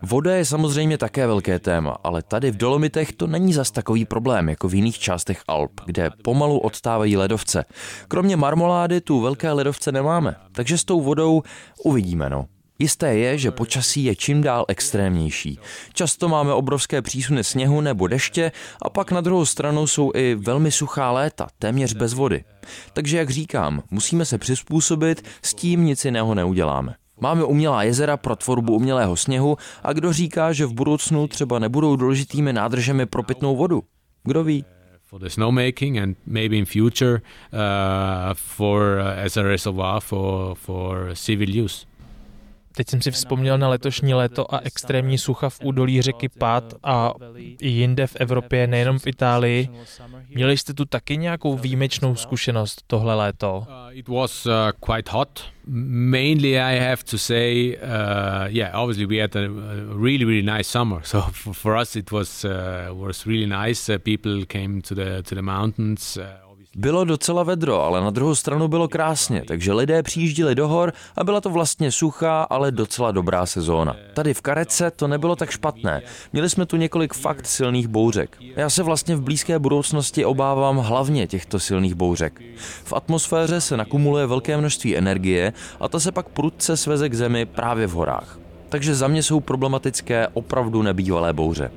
Voda 0.02 0.34
je 0.34 0.44
samozřejmě 0.44 0.98
také 0.98 1.26
velké 1.26 1.58
téma, 1.58 1.96
ale 2.04 2.22
tady 2.22 2.50
v 2.50 2.56
Dolomitech 2.56 3.12
to 3.12 3.26
není 3.26 3.52
zas 3.52 3.70
takový 3.70 4.04
problém 4.04 4.48
jako 4.48 4.68
v 4.68 4.74
jiných 4.74 4.98
částech 4.98 5.42
Alp, 5.48 5.80
kde 5.86 6.10
pomalu 6.22 6.58
odstávají 6.58 7.16
ledovce. 7.16 7.64
Kromě 8.08 8.36
marmolády 8.36 9.00
tu 9.00 9.20
velké 9.20 9.52
ledovce 9.52 9.92
nemáme, 9.92 10.36
takže 10.52 10.78
s 10.78 10.84
tou 10.84 11.00
vodou 11.00 11.42
uvidíme 11.84 12.30
no. 12.30 12.46
Jisté 12.80 13.14
je, 13.14 13.38
že 13.38 13.50
počasí 13.50 14.04
je 14.04 14.16
čím 14.16 14.42
dál 14.42 14.64
extrémnější. 14.68 15.58
Často 15.92 16.28
máme 16.28 16.52
obrovské 16.52 17.02
přísuny 17.02 17.44
sněhu 17.44 17.80
nebo 17.80 18.06
deště 18.06 18.52
a 18.82 18.90
pak 18.90 19.12
na 19.12 19.20
druhou 19.20 19.44
stranu 19.44 19.86
jsou 19.86 20.12
i 20.14 20.34
velmi 20.34 20.70
suchá 20.70 21.10
léta, 21.10 21.48
téměř 21.58 21.94
bez 21.94 22.14
vody. 22.14 22.44
Takže 22.92 23.18
jak 23.18 23.30
říkám, 23.30 23.82
musíme 23.90 24.24
se 24.24 24.38
přizpůsobit, 24.38 25.24
s 25.42 25.54
tím 25.54 25.84
nic 25.84 26.04
jiného 26.04 26.34
neuděláme. 26.34 26.94
Máme 27.20 27.44
umělá 27.44 27.82
jezera 27.82 28.16
pro 28.16 28.36
tvorbu 28.36 28.74
umělého 28.74 29.16
sněhu 29.16 29.56
a 29.82 29.92
kdo 29.92 30.12
říká, 30.12 30.52
že 30.52 30.66
v 30.66 30.72
budoucnu 30.72 31.28
třeba 31.28 31.58
nebudou 31.58 31.96
důležitými 31.96 32.52
nádržemi 32.52 33.06
pro 33.06 33.22
pitnou 33.22 33.56
vodu? 33.56 33.82
Kdo 34.24 34.44
ví? 34.44 34.64
for 35.02 35.18
the 35.18 35.30
snowmaking 35.30 35.98
and 35.98 36.16
maybe 36.26 36.56
in 36.56 36.64
future 36.64 37.20
uh, 37.52 38.32
for 38.34 39.00
uh, 39.00 39.24
as 39.24 39.36
a 39.36 39.42
reservoir 39.42 40.00
for 40.00 40.54
for 40.54 41.14
civil 41.14 41.64
use. 41.64 41.89
Teď 42.74 42.88
jsem 42.88 43.02
si 43.02 43.10
vzpomněl 43.10 43.58
na 43.58 43.68
letošní 43.68 44.14
léto 44.14 44.54
a 44.54 44.58
extrémní 44.58 45.18
sucha 45.18 45.48
v 45.48 45.60
údolí 45.64 46.02
řeky 46.02 46.28
Pát 46.28 46.74
a 46.82 47.12
i 47.60 47.68
jinde 47.68 48.06
v 48.06 48.16
Evropě, 48.16 48.66
nejenom 48.66 48.98
v 48.98 49.06
Itálii. 49.06 49.68
Měli 50.28 50.56
jste 50.56 50.74
tu 50.74 50.84
taky 50.84 51.16
nějakou 51.16 51.56
výjimečnou 51.56 52.14
zkušenost 52.14 52.82
tohle 52.86 53.14
léto? 53.14 53.58
Uh, 53.58 53.98
it 53.98 54.08
was 54.08 54.46
uh, 54.46 54.52
quite 54.80 55.10
hot. 55.10 55.44
Mainly 55.66 56.60
I 56.60 56.78
have 56.78 57.04
to 57.10 57.18
say, 57.18 57.76
uh, 57.76 58.46
yeah, 58.46 58.74
obviously 58.74 59.06
we 59.06 59.22
had 59.22 59.36
a, 59.36 59.48
really, 59.94 60.24
really 60.24 60.42
nice 60.42 60.70
summer. 60.70 61.00
So 61.10 61.20
for, 61.52 61.76
us 61.76 61.96
it 61.96 62.12
was, 62.12 62.44
uh, 62.44 62.50
was 62.92 63.26
really 63.26 63.46
nice. 63.46 63.98
People 63.98 64.46
came 64.46 64.82
to 64.82 64.94
the, 64.94 65.22
to 65.22 65.34
the 65.34 65.42
mountains. 65.42 66.18
Bylo 66.76 67.04
docela 67.04 67.42
vedro, 67.42 67.82
ale 67.82 68.00
na 68.00 68.10
druhou 68.10 68.34
stranu 68.34 68.68
bylo 68.68 68.88
krásně, 68.88 69.42
takže 69.46 69.72
lidé 69.72 70.02
přijížděli 70.02 70.54
do 70.54 70.68
hor 70.68 70.92
a 71.16 71.24
byla 71.24 71.40
to 71.40 71.50
vlastně 71.50 71.92
suchá, 71.92 72.42
ale 72.42 72.72
docela 72.72 73.12
dobrá 73.12 73.46
sezóna. 73.46 73.96
Tady 74.14 74.34
v 74.34 74.40
Karece 74.40 74.90
to 74.90 75.08
nebylo 75.08 75.36
tak 75.36 75.50
špatné. 75.50 76.02
Měli 76.32 76.50
jsme 76.50 76.66
tu 76.66 76.76
několik 76.76 77.14
fakt 77.14 77.46
silných 77.46 77.88
bouřek. 77.88 78.36
Já 78.56 78.70
se 78.70 78.82
vlastně 78.82 79.16
v 79.16 79.20
blízké 79.20 79.58
budoucnosti 79.58 80.24
obávám 80.24 80.76
hlavně 80.76 81.26
těchto 81.26 81.60
silných 81.60 81.94
bouřek. 81.94 82.40
V 82.84 82.92
atmosféře 82.92 83.60
se 83.60 83.76
nakumuluje 83.76 84.26
velké 84.26 84.56
množství 84.56 84.96
energie 84.96 85.52
a 85.80 85.88
ta 85.88 86.00
se 86.00 86.12
pak 86.12 86.28
prudce 86.28 86.76
sveze 86.76 87.08
k 87.08 87.14
zemi 87.14 87.46
právě 87.46 87.86
v 87.86 87.92
horách. 87.92 88.38
Takže 88.68 88.94
za 88.94 89.08
mě 89.08 89.22
jsou 89.22 89.40
problematické 89.40 90.28
opravdu 90.32 90.82
nebývalé 90.82 91.32
bouře. 91.32 91.70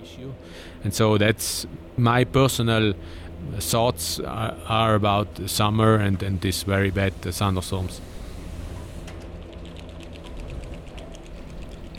And 0.85 0.95
so 0.95 1.25
that's 1.25 1.67
my 1.97 2.25
personal 2.25 2.93
thoughts 3.59 4.19
are, 4.19 4.53
are 4.67 4.95
about 4.95 5.27
summer 5.45 5.95
and, 5.95 6.23
and 6.23 6.39
these 6.41 6.65
very 6.65 6.91
bad 6.91 7.13
thunderstorms. 7.21 8.01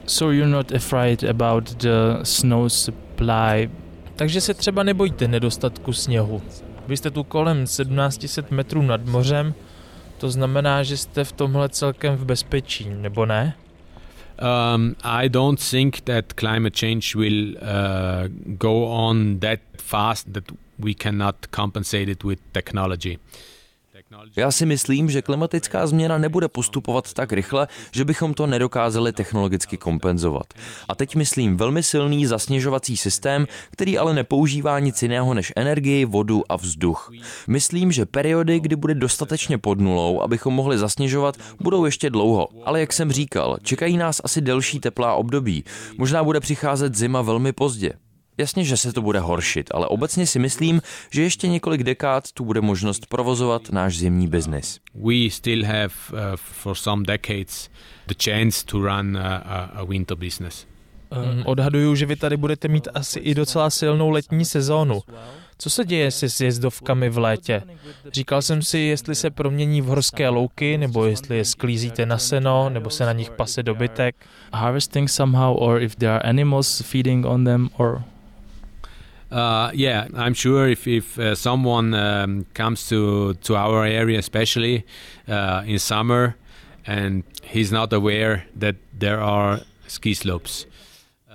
So 0.07 0.31
you're 0.31 0.47
not 0.47 0.73
afraid 0.73 1.25
about 1.25 1.71
the 1.79 2.23
snow 2.23 2.69
supply? 2.69 3.71
Takže 4.17 4.41
se 4.41 4.55
třeba 4.55 4.83
nebojíte 4.83 5.29
nedostatku 5.29 5.93
sněhu. 5.93 6.43
Vy 6.89 6.97
jste 6.97 7.11
tu 7.11 7.25
kolem 7.25 7.65
1700 7.65 8.51
metrů 8.51 8.83
nad 8.83 9.05
mořem, 9.05 9.55
to 10.19 10.31
znamená, 10.31 10.83
že 10.83 10.97
jste 10.97 11.25
v 11.25 11.33
tomhle 11.33 11.69
celkem 11.69 12.17
v 12.17 12.25
bezpečí, 12.25 12.89
nebo 12.89 13.27
ne? 13.27 13.55
Um, 14.39 14.97
I 15.05 15.29
don't 15.29 15.61
think 15.61 16.05
that 16.07 16.37
climate 16.37 16.75
change 16.75 17.15
will 17.15 17.55
uh, 17.61 18.29
go 18.59 18.87
on 18.87 19.39
that 19.41 19.61
fast 19.79 20.33
that 20.33 20.51
we 20.79 20.95
cannot 20.95 21.51
compensate 21.51 22.09
it 22.09 22.25
with 22.25 22.41
technology. 22.53 23.19
Já 24.37 24.51
si 24.51 24.67
myslím, 24.67 25.11
že 25.11 25.23
klimatická 25.23 25.87
změna 25.87 26.19
nebude 26.19 26.49
postupovat 26.49 27.13
tak 27.13 27.33
rychle, 27.33 27.69
že 27.93 28.05
bychom 28.05 28.35
to 28.35 28.47
nedokázali 28.47 29.13
technologicky 29.13 29.77
kompenzovat. 29.77 30.55
A 30.89 30.95
teď 30.95 31.15
myslím 31.15 31.57
velmi 31.57 31.83
silný 31.83 32.27
zasněžovací 32.27 32.97
systém, 32.97 33.47
který 33.71 33.99
ale 33.99 34.15
nepoužívá 34.15 34.79
nic 34.79 35.03
jiného 35.03 35.35
než 35.35 35.53
energii, 35.57 36.05
vodu 36.05 36.43
a 36.49 36.57
vzduch. 36.57 37.11
Myslím, 37.47 37.93
že 37.93 38.07
periody, 38.07 38.61
kdy 38.61 38.77
bude 38.77 38.95
dostatečně 38.95 39.59
pod 39.59 39.81
nulou, 39.81 40.21
abychom 40.21 40.55
mohli 40.55 40.79
zasněžovat, 40.79 41.37
budou 41.61 41.85
ještě 41.85 42.11
dlouho. 42.11 42.49
Ale 42.65 42.81
jak 42.81 42.93
jsem 42.93 43.13
říkal, 43.13 43.59
čekají 43.63 43.97
nás 43.97 44.21
asi 44.25 44.41
delší 44.41 44.81
teplá 44.81 45.15
období. 45.15 45.65
Možná 45.99 46.25
bude 46.25 46.41
přicházet 46.41 46.95
zima 46.95 47.23
velmi 47.23 47.53
pozdě. 47.53 47.93
Jasně, 48.39 48.65
že 48.65 48.77
se 48.77 48.93
to 48.93 49.03
bude 49.03 49.19
horšit, 49.19 49.71
ale 49.75 49.87
obecně 49.87 50.27
si 50.27 50.39
myslím, 50.39 50.83
že 51.11 51.23
ještě 51.23 51.49
několik 51.49 51.83
dekád 51.83 52.33
tu 52.33 52.45
bude 52.45 52.61
možnost 52.61 53.07
provozovat 53.07 53.73
náš 53.73 53.99
zimní 53.99 54.29
biznis. 54.29 54.81
We 54.95 55.31
still 55.31 55.65
have 55.65 55.91
uh, 56.13 56.19
for 56.35 56.75
some 56.75 57.03
decades 57.07 57.71
the 58.07 58.15
chance 58.25 58.65
to 58.67 58.79
run 58.79 59.17
a, 59.17 59.37
a 59.75 59.85
winter 59.85 60.17
business. 60.17 60.67
Um, 61.11 61.43
odhaduju, 61.47 61.95
že 61.95 62.07
vy 62.07 62.17
tady 62.17 62.37
budete 62.37 62.69
mít 62.69 62.89
asi 62.95 63.19
i 63.19 63.35
docela 63.35 63.71
silnou 63.71 64.11
letní 64.11 64.45
sezónu. 64.45 65.01
Co 65.59 65.71
se 65.71 65.85
děje 65.85 66.11
se 66.11 66.29
sjezdovkami 66.29 67.11
v 67.11 67.19
létě? 67.19 67.63
Říkal 68.13 68.43
jsem 68.43 68.63
si, 68.63 68.79
jestli 68.79 69.15
se 69.15 69.31
promění 69.31 69.81
v 69.81 69.85
horské 69.85 70.29
louky, 70.29 70.79
nebo 70.79 71.05
jestli 71.05 71.37
je 71.37 71.45
sklízíte 71.45 72.07
na 72.07 72.19
seno, 72.19 72.71
nebo 72.71 72.91
se 72.91 73.07
na 73.07 73.13
nich 73.13 73.31
pase 73.31 73.63
dobytek. 73.63 74.27
Harvesting 74.53 75.11
somehow, 75.11 75.57
or 75.59 75.83
if 75.83 75.97
there 75.97 76.13
are 76.13 76.29
animals 76.29 76.83
feeding 76.83 77.27
on 77.27 77.45
them, 77.45 77.69
or 77.77 78.03
Uh, 79.35 79.73
yeah, 79.75 80.07
I'm 80.15 80.33
sure 80.33 80.69
if 80.69 80.87
if 80.87 81.19
uh, 81.19 81.35
someone 81.35 81.93
um, 81.93 82.47
comes 82.55 82.89
to 82.89 83.35
to 83.35 83.57
our 83.57 83.85
area, 83.85 84.17
especially 84.17 84.85
uh, 85.27 85.65
in 85.67 85.81
summer, 85.81 86.37
and 86.87 87.25
he's 87.43 87.73
not 87.73 87.93
aware 87.93 88.47
that 88.55 88.77
there 88.97 89.21
are 89.21 89.61
ski 89.89 90.15
slopes. 90.15 90.67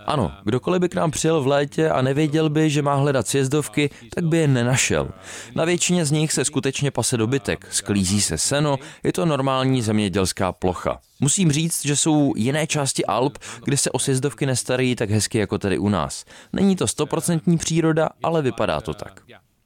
Ano, 0.10 0.32
kdokoliv 0.44 0.82
by 0.82 0.90
k 0.90 0.96
nám 0.96 1.12
přijel 1.12 1.42
v 1.42 1.48
létě 1.48 1.90
a 1.90 2.02
nevěděl 2.02 2.50
by, 2.50 2.70
že 2.70 2.82
má 2.82 2.96
hledat 2.96 3.28
sjezdovky, 3.28 3.90
tak 4.16 4.26
by 4.26 4.38
je 4.38 4.48
nenašel. 4.48 5.10
Na 5.56 5.66
většině 5.66 6.06
z 6.06 6.12
nich 6.12 6.34
se 6.34 6.46
skutečně 6.46 6.92
pase 6.92 7.18
dobytek, 7.18 7.68
sklízí 7.72 8.22
se 8.22 8.38
seno, 8.38 8.78
je 9.04 9.14
to 9.14 9.26
normální 9.26 9.82
zemědělská 9.82 10.52
plocha. 10.52 11.00
Musím 11.20 11.52
říct, 11.52 11.86
že 11.86 11.96
jsou 11.96 12.34
jiné 12.36 12.68
části 12.68 13.06
Alp, 13.06 13.38
kde 13.66 13.78
se 13.78 13.92
o 13.92 14.00
sjezdovky 14.00 14.46
nestarají 14.46 14.96
tak 14.96 15.10
hezky 15.10 15.38
jako 15.38 15.58
tady 15.58 15.78
u 15.78 15.90
nás. 15.90 16.26
Není 16.54 16.76
to 16.76 16.88
stoprocentní 16.88 17.58
příroda, 17.58 18.10
ale 18.24 18.42
vypadá 18.42 18.82
to 18.82 18.94
tak. 18.94 19.22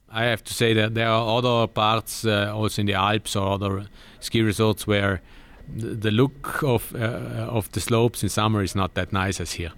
I 0.09 0.29
have 0.29 0.43
to 0.43 0.53
say 0.53 0.75
that 0.75 0.93
there 0.93 1.07
are 1.07 1.23
other 1.25 1.67
parts 1.67 2.25
uh, 2.25 2.31
also 2.63 2.81
in 2.81 2.87
the 2.87 2.95
Alps 2.95 3.35
or 3.35 3.47
other 3.53 3.87
ski 4.19 4.43
resorts 4.43 4.87
where 4.87 5.19
the 5.99 6.11
look 6.11 6.63
of 6.63 6.93
uh, 6.93 7.57
of 7.57 7.69
the 7.69 7.79
slopes 7.79 8.23
in 8.23 8.29
summer 8.29 8.63
is 8.63 8.75
not 8.75 8.91
that 8.93 9.11
nice 9.11 9.43
as 9.43 9.59
here. 9.59 9.71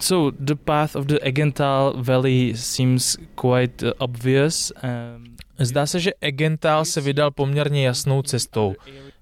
So 0.00 0.36
the 0.44 0.54
path 0.54 0.96
of 0.96 1.06
the 1.06 1.18
Egental 1.22 2.02
Valley 2.02 2.52
seems 2.56 3.16
quite 3.34 3.86
uh, 3.86 3.92
obvious. 3.98 4.72
Um, 4.82 5.36
Zdá 5.58 5.86
se, 5.86 6.00
že 6.00 6.10
Egental 6.20 6.84
se 6.84 7.00
vydal 7.00 7.30
poměrně 7.30 7.86
jasnou 7.86 8.22
cestou. 8.22 8.74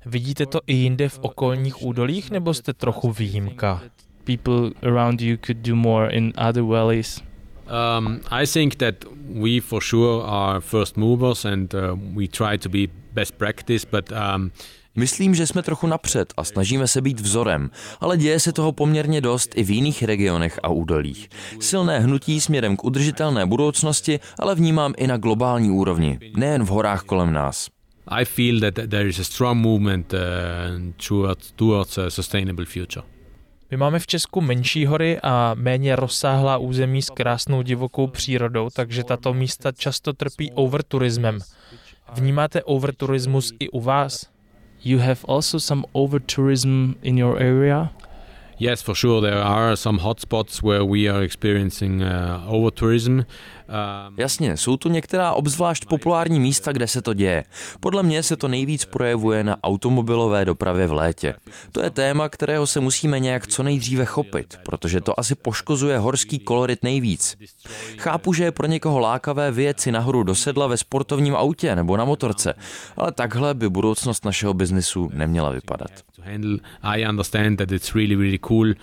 Vidíte 0.07 0.47
to 0.47 0.61
i 0.67 0.75
jinde 0.75 1.09
v 1.09 1.19
okolních 1.19 1.83
údolích, 1.83 2.31
nebo 2.31 2.55
jste 2.55 2.73
trochu 2.73 3.12
výjimka? 3.12 3.83
People 4.25 4.71
around 4.83 5.21
you 5.21 5.37
could 5.47 5.59
do 5.59 5.77
more 5.77 6.11
in 6.11 6.33
other 6.49 6.62
valleys. 6.62 7.23
Um, 7.68 8.20
I 8.31 8.46
think 8.46 8.76
that 8.76 9.04
we 9.28 9.61
for 9.61 9.83
sure 9.83 10.24
are 10.24 10.61
first 10.61 10.96
movers 10.96 11.44
and 11.44 11.74
uh, 11.74 11.96
we 12.16 12.26
try 12.26 12.59
to 12.59 12.68
be 12.68 12.88
best 13.14 13.35
practice, 13.38 13.87
but 13.90 14.12
um, 14.12 14.50
Myslím, 14.98 15.35
že 15.35 15.46
jsme 15.46 15.62
trochu 15.62 15.87
napřed 15.87 16.35
a 16.37 16.44
snažíme 16.44 16.88
se 16.88 17.00
být 17.00 17.20
vzorem, 17.20 17.70
ale 18.00 18.16
děje 18.16 18.40
se 18.40 18.52
toho 18.52 18.72
poměrně 18.72 19.20
dost 19.20 19.50
i 19.54 19.64
v 19.64 19.70
jiných 19.70 20.02
regionech 20.02 20.61
a 20.62 20.68
údolích. 20.68 21.28
Silné 21.61 22.00
hnutí 22.00 22.40
směrem 22.40 22.76
k 22.76 22.85
udržitelné 22.85 23.46
budoucnosti, 23.46 24.20
ale 24.38 24.54
vnímám 24.54 24.94
i 24.96 25.07
na 25.07 25.16
globální 25.16 25.70
úrovni, 25.70 26.18
nejen 26.37 26.64
v 26.64 26.68
horách 26.68 27.02
kolem 27.02 27.33
nás. 27.33 27.68
I 28.09 28.24
feel 28.24 28.61
that 28.61 28.74
there 28.74 29.09
is 29.09 29.18
a 29.18 29.24
strong 29.24 29.61
movement 29.61 30.12
uh, 30.12 30.18
towards, 31.09 31.52
towards 31.57 31.98
a 31.98 32.11
sustainable 32.11 32.64
future. 32.64 33.17
My 33.70 33.76
máme 33.76 33.98
v 33.98 34.07
Česku 34.07 34.40
menší 34.40 34.87
hory 34.87 35.20
a 35.22 35.54
méně 35.54 35.96
rozsáhlá 35.96 36.57
území 36.57 37.02
s 37.02 37.11
krásnou 37.11 37.62
divokou 37.62 38.07
přírodou, 38.07 38.68
takže 38.70 39.04
tato 39.04 39.35
místa 39.35 39.72
často 39.72 40.12
trpí 40.12 40.52
overturismem. 40.52 41.38
Vnímáte 42.12 42.62
overturismus 42.62 43.52
i 43.59 43.68
u 43.68 43.81
vás? 43.81 44.26
You 44.85 44.98
have 44.98 45.20
also 45.28 45.61
some 45.61 45.83
over 45.92 46.20
tourism 46.37 46.92
in 47.02 47.18
your 47.18 47.42
area. 47.42 47.90
Yes, 48.61 48.83
for 48.83 48.94
sure. 48.94 49.20
There 49.20 49.42
are 49.42 49.76
some 49.76 49.98
hotspots 49.98 50.62
where 50.62 50.85
we 50.85 51.09
are 51.09 51.24
experiencing 51.24 52.02
uh, 52.02 52.54
over 52.54 52.70
tourism. 52.70 53.18
Um, 53.18 53.24
Jasně, 54.16 54.57
jsou 54.57 54.76
tu 54.76 54.88
některá 54.88 55.33
obzvlášť 55.33 55.85
populární 55.85 56.40
místa, 56.40 56.72
kde 56.72 56.87
se 56.87 57.02
to 57.02 57.14
děje. 57.14 57.44
Podle 57.81 58.02
mě 58.02 58.22
se 58.22 58.37
to 58.37 58.48
nejvíc 58.48 58.85
projevuje 58.85 59.44
na 59.44 59.57
automobilové 59.62 60.44
dopravě 60.44 60.87
v 60.87 60.92
létě. 60.92 61.35
To 61.72 61.83
je 61.83 61.90
téma, 61.90 62.28
kterého 62.28 62.66
se 62.66 62.81
musíme 62.81 63.20
nějak 63.20 63.46
co 63.46 63.62
nejdříve 63.62 64.04
chopit, 64.04 64.59
protože 64.64 65.00
to 65.00 65.20
asi 65.20 65.35
poškozuje 65.35 65.98
horský 65.98 66.38
kolorit 66.38 66.83
nejvíc. 66.83 67.37
Chápu, 67.98 68.33
že 68.33 68.44
je 68.44 68.52
pro 68.52 68.66
někoho 68.66 68.98
lákavé 68.98 69.50
vyjet 69.50 69.81
si 69.81 69.92
nahoru 69.92 70.22
do 70.22 70.35
sedla 70.35 70.66
ve 70.66 70.76
sportovním 70.76 71.37
autě 71.37 71.76
nebo 71.76 71.96
na 71.96 72.04
motorce, 72.04 72.54
ale 72.96 73.12
takhle 73.12 73.54
by 73.54 73.68
budoucnost 73.68 74.24
našeho 74.24 74.54
biznisu 74.54 75.11
neměla 75.14 75.50
vypadat. 75.50 75.90
I 76.83 77.07
understand 77.09 77.59
that 77.59 77.72
it's 77.72 77.94
really, 77.94 78.16
really 78.16 78.38
cool 78.38 78.68
uh, 78.68 78.74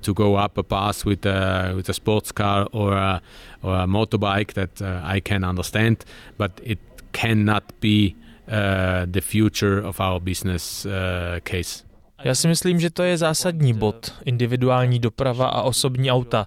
to 0.00 0.12
go 0.12 0.44
up 0.44 0.58
a 0.58 0.62
pass 0.62 1.04
with 1.04 1.26
a, 1.26 1.72
with 1.74 1.90
a 1.90 1.92
sports 1.92 2.32
car 2.32 2.66
or 2.70 2.92
a, 2.92 3.20
or 3.62 3.74
a 3.74 3.86
motorbike 3.86 4.52
that 4.52 4.80
uh, 4.80 4.86
I 5.16 5.20
can 5.20 5.44
understand, 5.44 6.04
but 6.38 6.60
it 6.62 6.78
cannot 7.12 7.62
be 7.80 8.14
uh, 8.48 9.06
the 9.06 9.20
future 9.20 9.86
of 9.86 10.00
our 10.00 10.20
business 10.20 10.86
uh, 10.86 10.92
case. 11.40 11.88
Já 12.24 12.34
si 12.34 12.48
myslím, 12.48 12.80
že 12.80 12.90
to 12.90 13.02
je 13.02 13.18
zásadní 13.18 13.74
bod, 13.74 14.14
individuální 14.24 14.98
doprava 14.98 15.48
a 15.48 15.62
osobní 15.62 16.10
auta. 16.10 16.46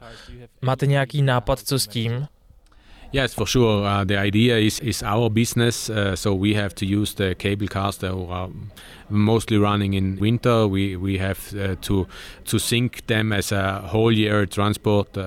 Máte 0.61 0.87
nějaký 0.87 1.21
nápad, 1.21 1.59
co 1.59 1.79
s 1.79 1.87
tím? 1.87 2.27
Yes, 3.13 3.33
for 3.33 3.45
sure. 3.45 3.85
Uh, 3.85 4.05
the 4.05 4.17
idea 4.17 4.57
is, 4.57 4.79
is 4.79 5.03
our 5.03 5.29
business, 5.29 5.89
uh, 5.89 6.15
so 6.15 6.33
we 6.33 6.53
have 6.53 6.73
to 6.75 6.85
use 6.85 7.13
the 7.13 7.35
cable 7.35 7.67
caster 7.67 8.07
who 8.07 8.27
are 8.27 8.49
mostly 9.09 9.57
running 9.57 9.95
in 9.95 10.17
winter. 10.17 10.65
We, 10.65 10.95
we 10.95 11.17
have 11.17 11.39
uh, 11.53 11.75
to, 11.81 12.07
to 12.45 12.59
sync 12.59 13.01
them 13.07 13.33
as 13.33 13.51
a 13.51 13.81
whole 13.91 14.13
year 14.13 14.45
transport. 14.45 15.17
Uh, 15.17 15.23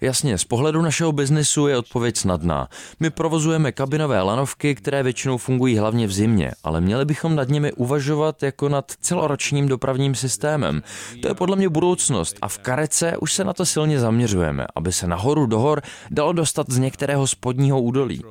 Jasně, 0.00 0.38
z 0.38 0.44
pohledu 0.44 0.82
našeho 0.82 1.12
biznesu 1.12 1.66
je 1.66 1.78
odpověď 1.78 2.16
snadná. 2.16 2.68
My 3.00 3.10
provozujeme 3.10 3.72
kabinové 3.72 4.22
lanovky, 4.22 4.74
které 4.74 5.02
většinou 5.02 5.38
fungují 5.38 5.78
hlavně 5.78 6.06
v 6.06 6.12
zimě, 6.12 6.50
ale 6.64 6.80
měli 6.80 7.04
bychom 7.04 7.36
nad 7.36 7.48
nimi 7.48 7.72
uvažovat 7.72 8.42
jako 8.42 8.68
nad 8.68 8.92
celoročním 9.00 9.68
dopravním 9.68 10.14
systémem. 10.14 10.82
To 11.22 11.28
je 11.28 11.34
podle 11.34 11.56
mě 11.56 11.68
budoucnost 11.68 12.36
a 12.42 12.48
v 12.48 12.58
Karece 12.58 13.16
už 13.16 13.32
se 13.32 13.44
na 13.44 13.52
to 13.52 13.66
silně 13.66 14.00
zaměřujeme, 14.00 14.66
aby 14.74 14.92
se 14.92 15.06
nahoru 15.06 15.46
do 15.46 15.58
hor 15.58 15.82
dalo 16.10 16.32
dostat 16.32 16.70
z 16.70 16.78
některého 16.78 17.26
spodního 17.28 17.82
údolí. 17.82 18.22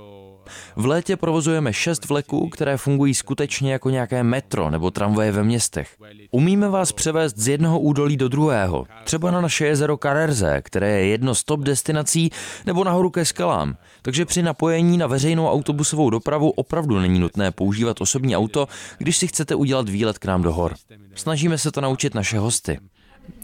V 0.75 0.85
létě 0.85 1.17
provozujeme 1.17 1.73
šest 1.73 2.09
vleků, 2.09 2.49
které 2.49 2.77
fungují 2.77 3.13
skutečně 3.13 3.71
jako 3.71 3.89
nějaké 3.89 4.23
metro 4.23 4.69
nebo 4.69 4.91
tramvaje 4.91 5.31
ve 5.31 5.43
městech. 5.43 5.95
Umíme 6.31 6.69
vás 6.69 6.91
převést 6.91 7.37
z 7.37 7.47
jednoho 7.47 7.79
údolí 7.79 8.17
do 8.17 8.27
druhého, 8.27 8.85
třeba 9.03 9.31
na 9.31 9.41
naše 9.41 9.65
jezero 9.65 9.97
Karerze, 9.97 10.61
které 10.61 10.89
je 10.89 11.07
jedno 11.07 11.35
z 11.35 11.43
top 11.43 11.59
destinací, 11.59 12.29
nebo 12.65 12.83
nahoru 12.83 13.09
ke 13.09 13.25
skalám. 13.25 13.77
Takže 14.01 14.25
při 14.25 14.43
napojení 14.43 14.97
na 14.97 15.07
veřejnou 15.07 15.47
autobusovou 15.47 16.09
dopravu 16.09 16.49
opravdu 16.49 16.99
není 16.99 17.19
nutné 17.19 17.51
používat 17.51 18.01
osobní 18.01 18.37
auto, 18.37 18.67
když 18.97 19.17
si 19.17 19.27
chcete 19.27 19.55
udělat 19.55 19.89
výlet 19.89 20.17
k 20.17 20.25
nám 20.25 20.41
do 20.41 20.53
hor. 20.53 20.73
Snažíme 21.15 21.57
se 21.57 21.71
to 21.71 21.81
naučit 21.81 22.15
naše 22.15 22.39
hosty. 22.39 22.79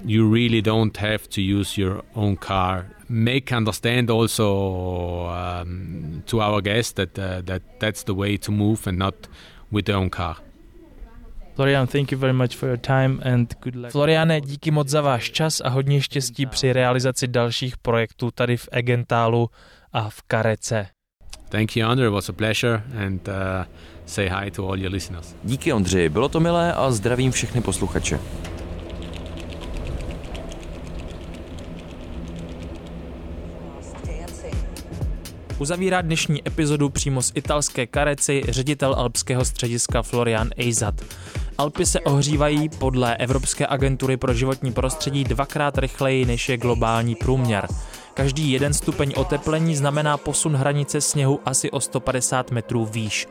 You 0.05 0.33
really 0.33 0.61
don't 0.61 0.97
have 0.97 1.29
to 1.29 1.41
use 1.41 1.81
your 1.81 2.03
own 2.15 2.35
car 2.37 2.85
make 3.13 3.51
understand 3.51 4.09
also 4.09 5.27
um, 5.27 6.23
to 6.25 6.41
our 6.41 6.61
guests 6.61 6.93
that 6.93 7.19
uh, 7.19 7.41
that 7.45 7.61
that's 7.79 8.03
the 8.03 8.13
way 8.13 8.37
to 8.37 8.51
move 8.51 8.87
and 8.87 8.97
not 8.97 9.15
with 9.71 9.85
their 9.85 9.97
own 9.97 10.09
car. 10.09 10.35
Florian, 11.55 11.87
thank 11.87 12.11
you 12.11 12.17
very 12.17 12.33
much 12.33 12.55
for 12.55 12.67
your 12.67 12.79
time 12.79 13.21
and 13.23 13.55
good 13.61 13.75
luck. 13.75 13.91
Floriane, 13.91 14.41
díky 14.41 14.71
moc 14.71 14.87
za 14.87 15.01
váš 15.01 15.31
čas 15.31 15.61
a 15.61 15.69
hodně 15.69 16.01
štěstí 16.01 16.45
při 16.45 16.73
realizaci 16.73 17.27
dalších 17.27 17.77
projektů 17.77 18.31
tady 18.31 18.57
v 18.57 18.69
Egentálu 18.71 19.49
a 19.91 20.09
v 20.09 20.21
Karece. 20.21 20.87
Thank 21.49 21.75
you, 21.75 21.87
Andre. 21.87 22.07
It 22.07 22.13
was 22.13 22.29
a 22.29 22.33
pleasure 22.33 22.83
and 23.05 23.27
uh, 23.27 23.33
say 24.05 24.29
hi 24.29 24.51
to 24.51 24.69
all 24.69 24.79
your 24.79 24.91
listeners. 24.91 25.35
Díky, 25.43 25.73
Ondři. 25.73 26.09
Bylo 26.09 26.29
to 26.29 26.39
milé 26.39 26.73
a 26.73 26.91
zdravím 26.91 27.31
všechny 27.31 27.61
posluchače. 27.61 28.19
Uzavírá 35.63 36.01
dnešní 36.01 36.47
epizodu 36.47 36.89
přímo 36.89 37.21
z 37.21 37.31
italské 37.35 37.87
Kareci 37.87 38.43
ředitel 38.47 38.95
alpského 38.97 39.45
střediska 39.45 40.01
Florian 40.01 40.49
Eizat. 40.57 41.01
Alpy 41.57 41.85
se 41.85 41.99
ohřívají 41.99 42.69
podle 42.69 43.17
Evropské 43.17 43.67
agentury 43.67 44.17
pro 44.17 44.33
životní 44.33 44.73
prostředí 44.73 45.23
dvakrát 45.23 45.77
rychleji 45.77 46.25
než 46.25 46.49
je 46.49 46.57
globální 46.57 47.15
průměr. 47.15 47.67
Každý 48.13 48.51
jeden 48.51 48.73
stupeň 48.73 49.13
oteplení 49.15 49.75
znamená 49.75 50.17
posun 50.17 50.55
hranice 50.55 51.01
sněhu 51.01 51.39
asi 51.45 51.71
o 51.71 51.79
150 51.79 52.51
metrů 52.51 52.85
výš. 52.85 53.27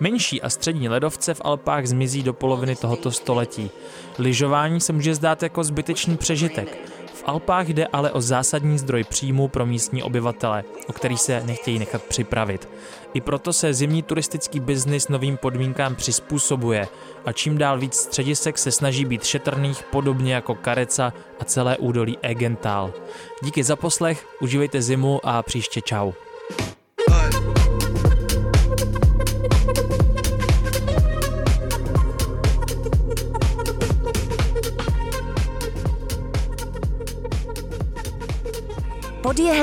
Menší 0.00 0.42
a 0.42 0.50
střední 0.50 0.88
ledovce 0.88 1.34
v 1.34 1.42
Alpách 1.44 1.86
zmizí 1.86 2.22
do 2.22 2.32
poloviny 2.32 2.76
tohoto 2.76 3.10
století. 3.10 3.70
Lyžování 4.18 4.80
se 4.80 4.92
může 4.92 5.14
zdát 5.14 5.42
jako 5.42 5.64
zbytečný 5.64 6.16
přežitek. 6.16 6.78
Alpách 7.26 7.68
jde 7.68 7.86
ale 7.86 8.10
o 8.12 8.20
zásadní 8.20 8.78
zdroj 8.78 9.04
příjmu 9.04 9.48
pro 9.48 9.66
místní 9.66 10.02
obyvatele, 10.02 10.64
o 10.86 10.92
který 10.92 11.16
se 11.16 11.42
nechtějí 11.44 11.78
nechat 11.78 12.02
připravit. 12.02 12.68
I 13.14 13.20
proto 13.20 13.52
se 13.52 13.74
zimní 13.74 14.02
turistický 14.02 14.60
biznis 14.60 15.08
novým 15.08 15.36
podmínkám 15.36 15.94
přizpůsobuje 15.94 16.88
a 17.24 17.32
čím 17.32 17.58
dál 17.58 17.78
víc 17.78 17.94
středisek 17.94 18.58
se 18.58 18.70
snaží 18.70 19.04
být 19.04 19.24
šetrných 19.24 19.82
podobně 19.82 20.34
jako 20.34 20.54
Kareca 20.54 21.12
a 21.40 21.44
celé 21.44 21.76
údolí 21.76 22.18
Egental. 22.22 22.92
Díky 23.42 23.64
za 23.64 23.76
poslech, 23.76 24.26
užívejte 24.40 24.82
zimu 24.82 25.20
a 25.24 25.42
příště 25.42 25.80
čau. 25.80 26.12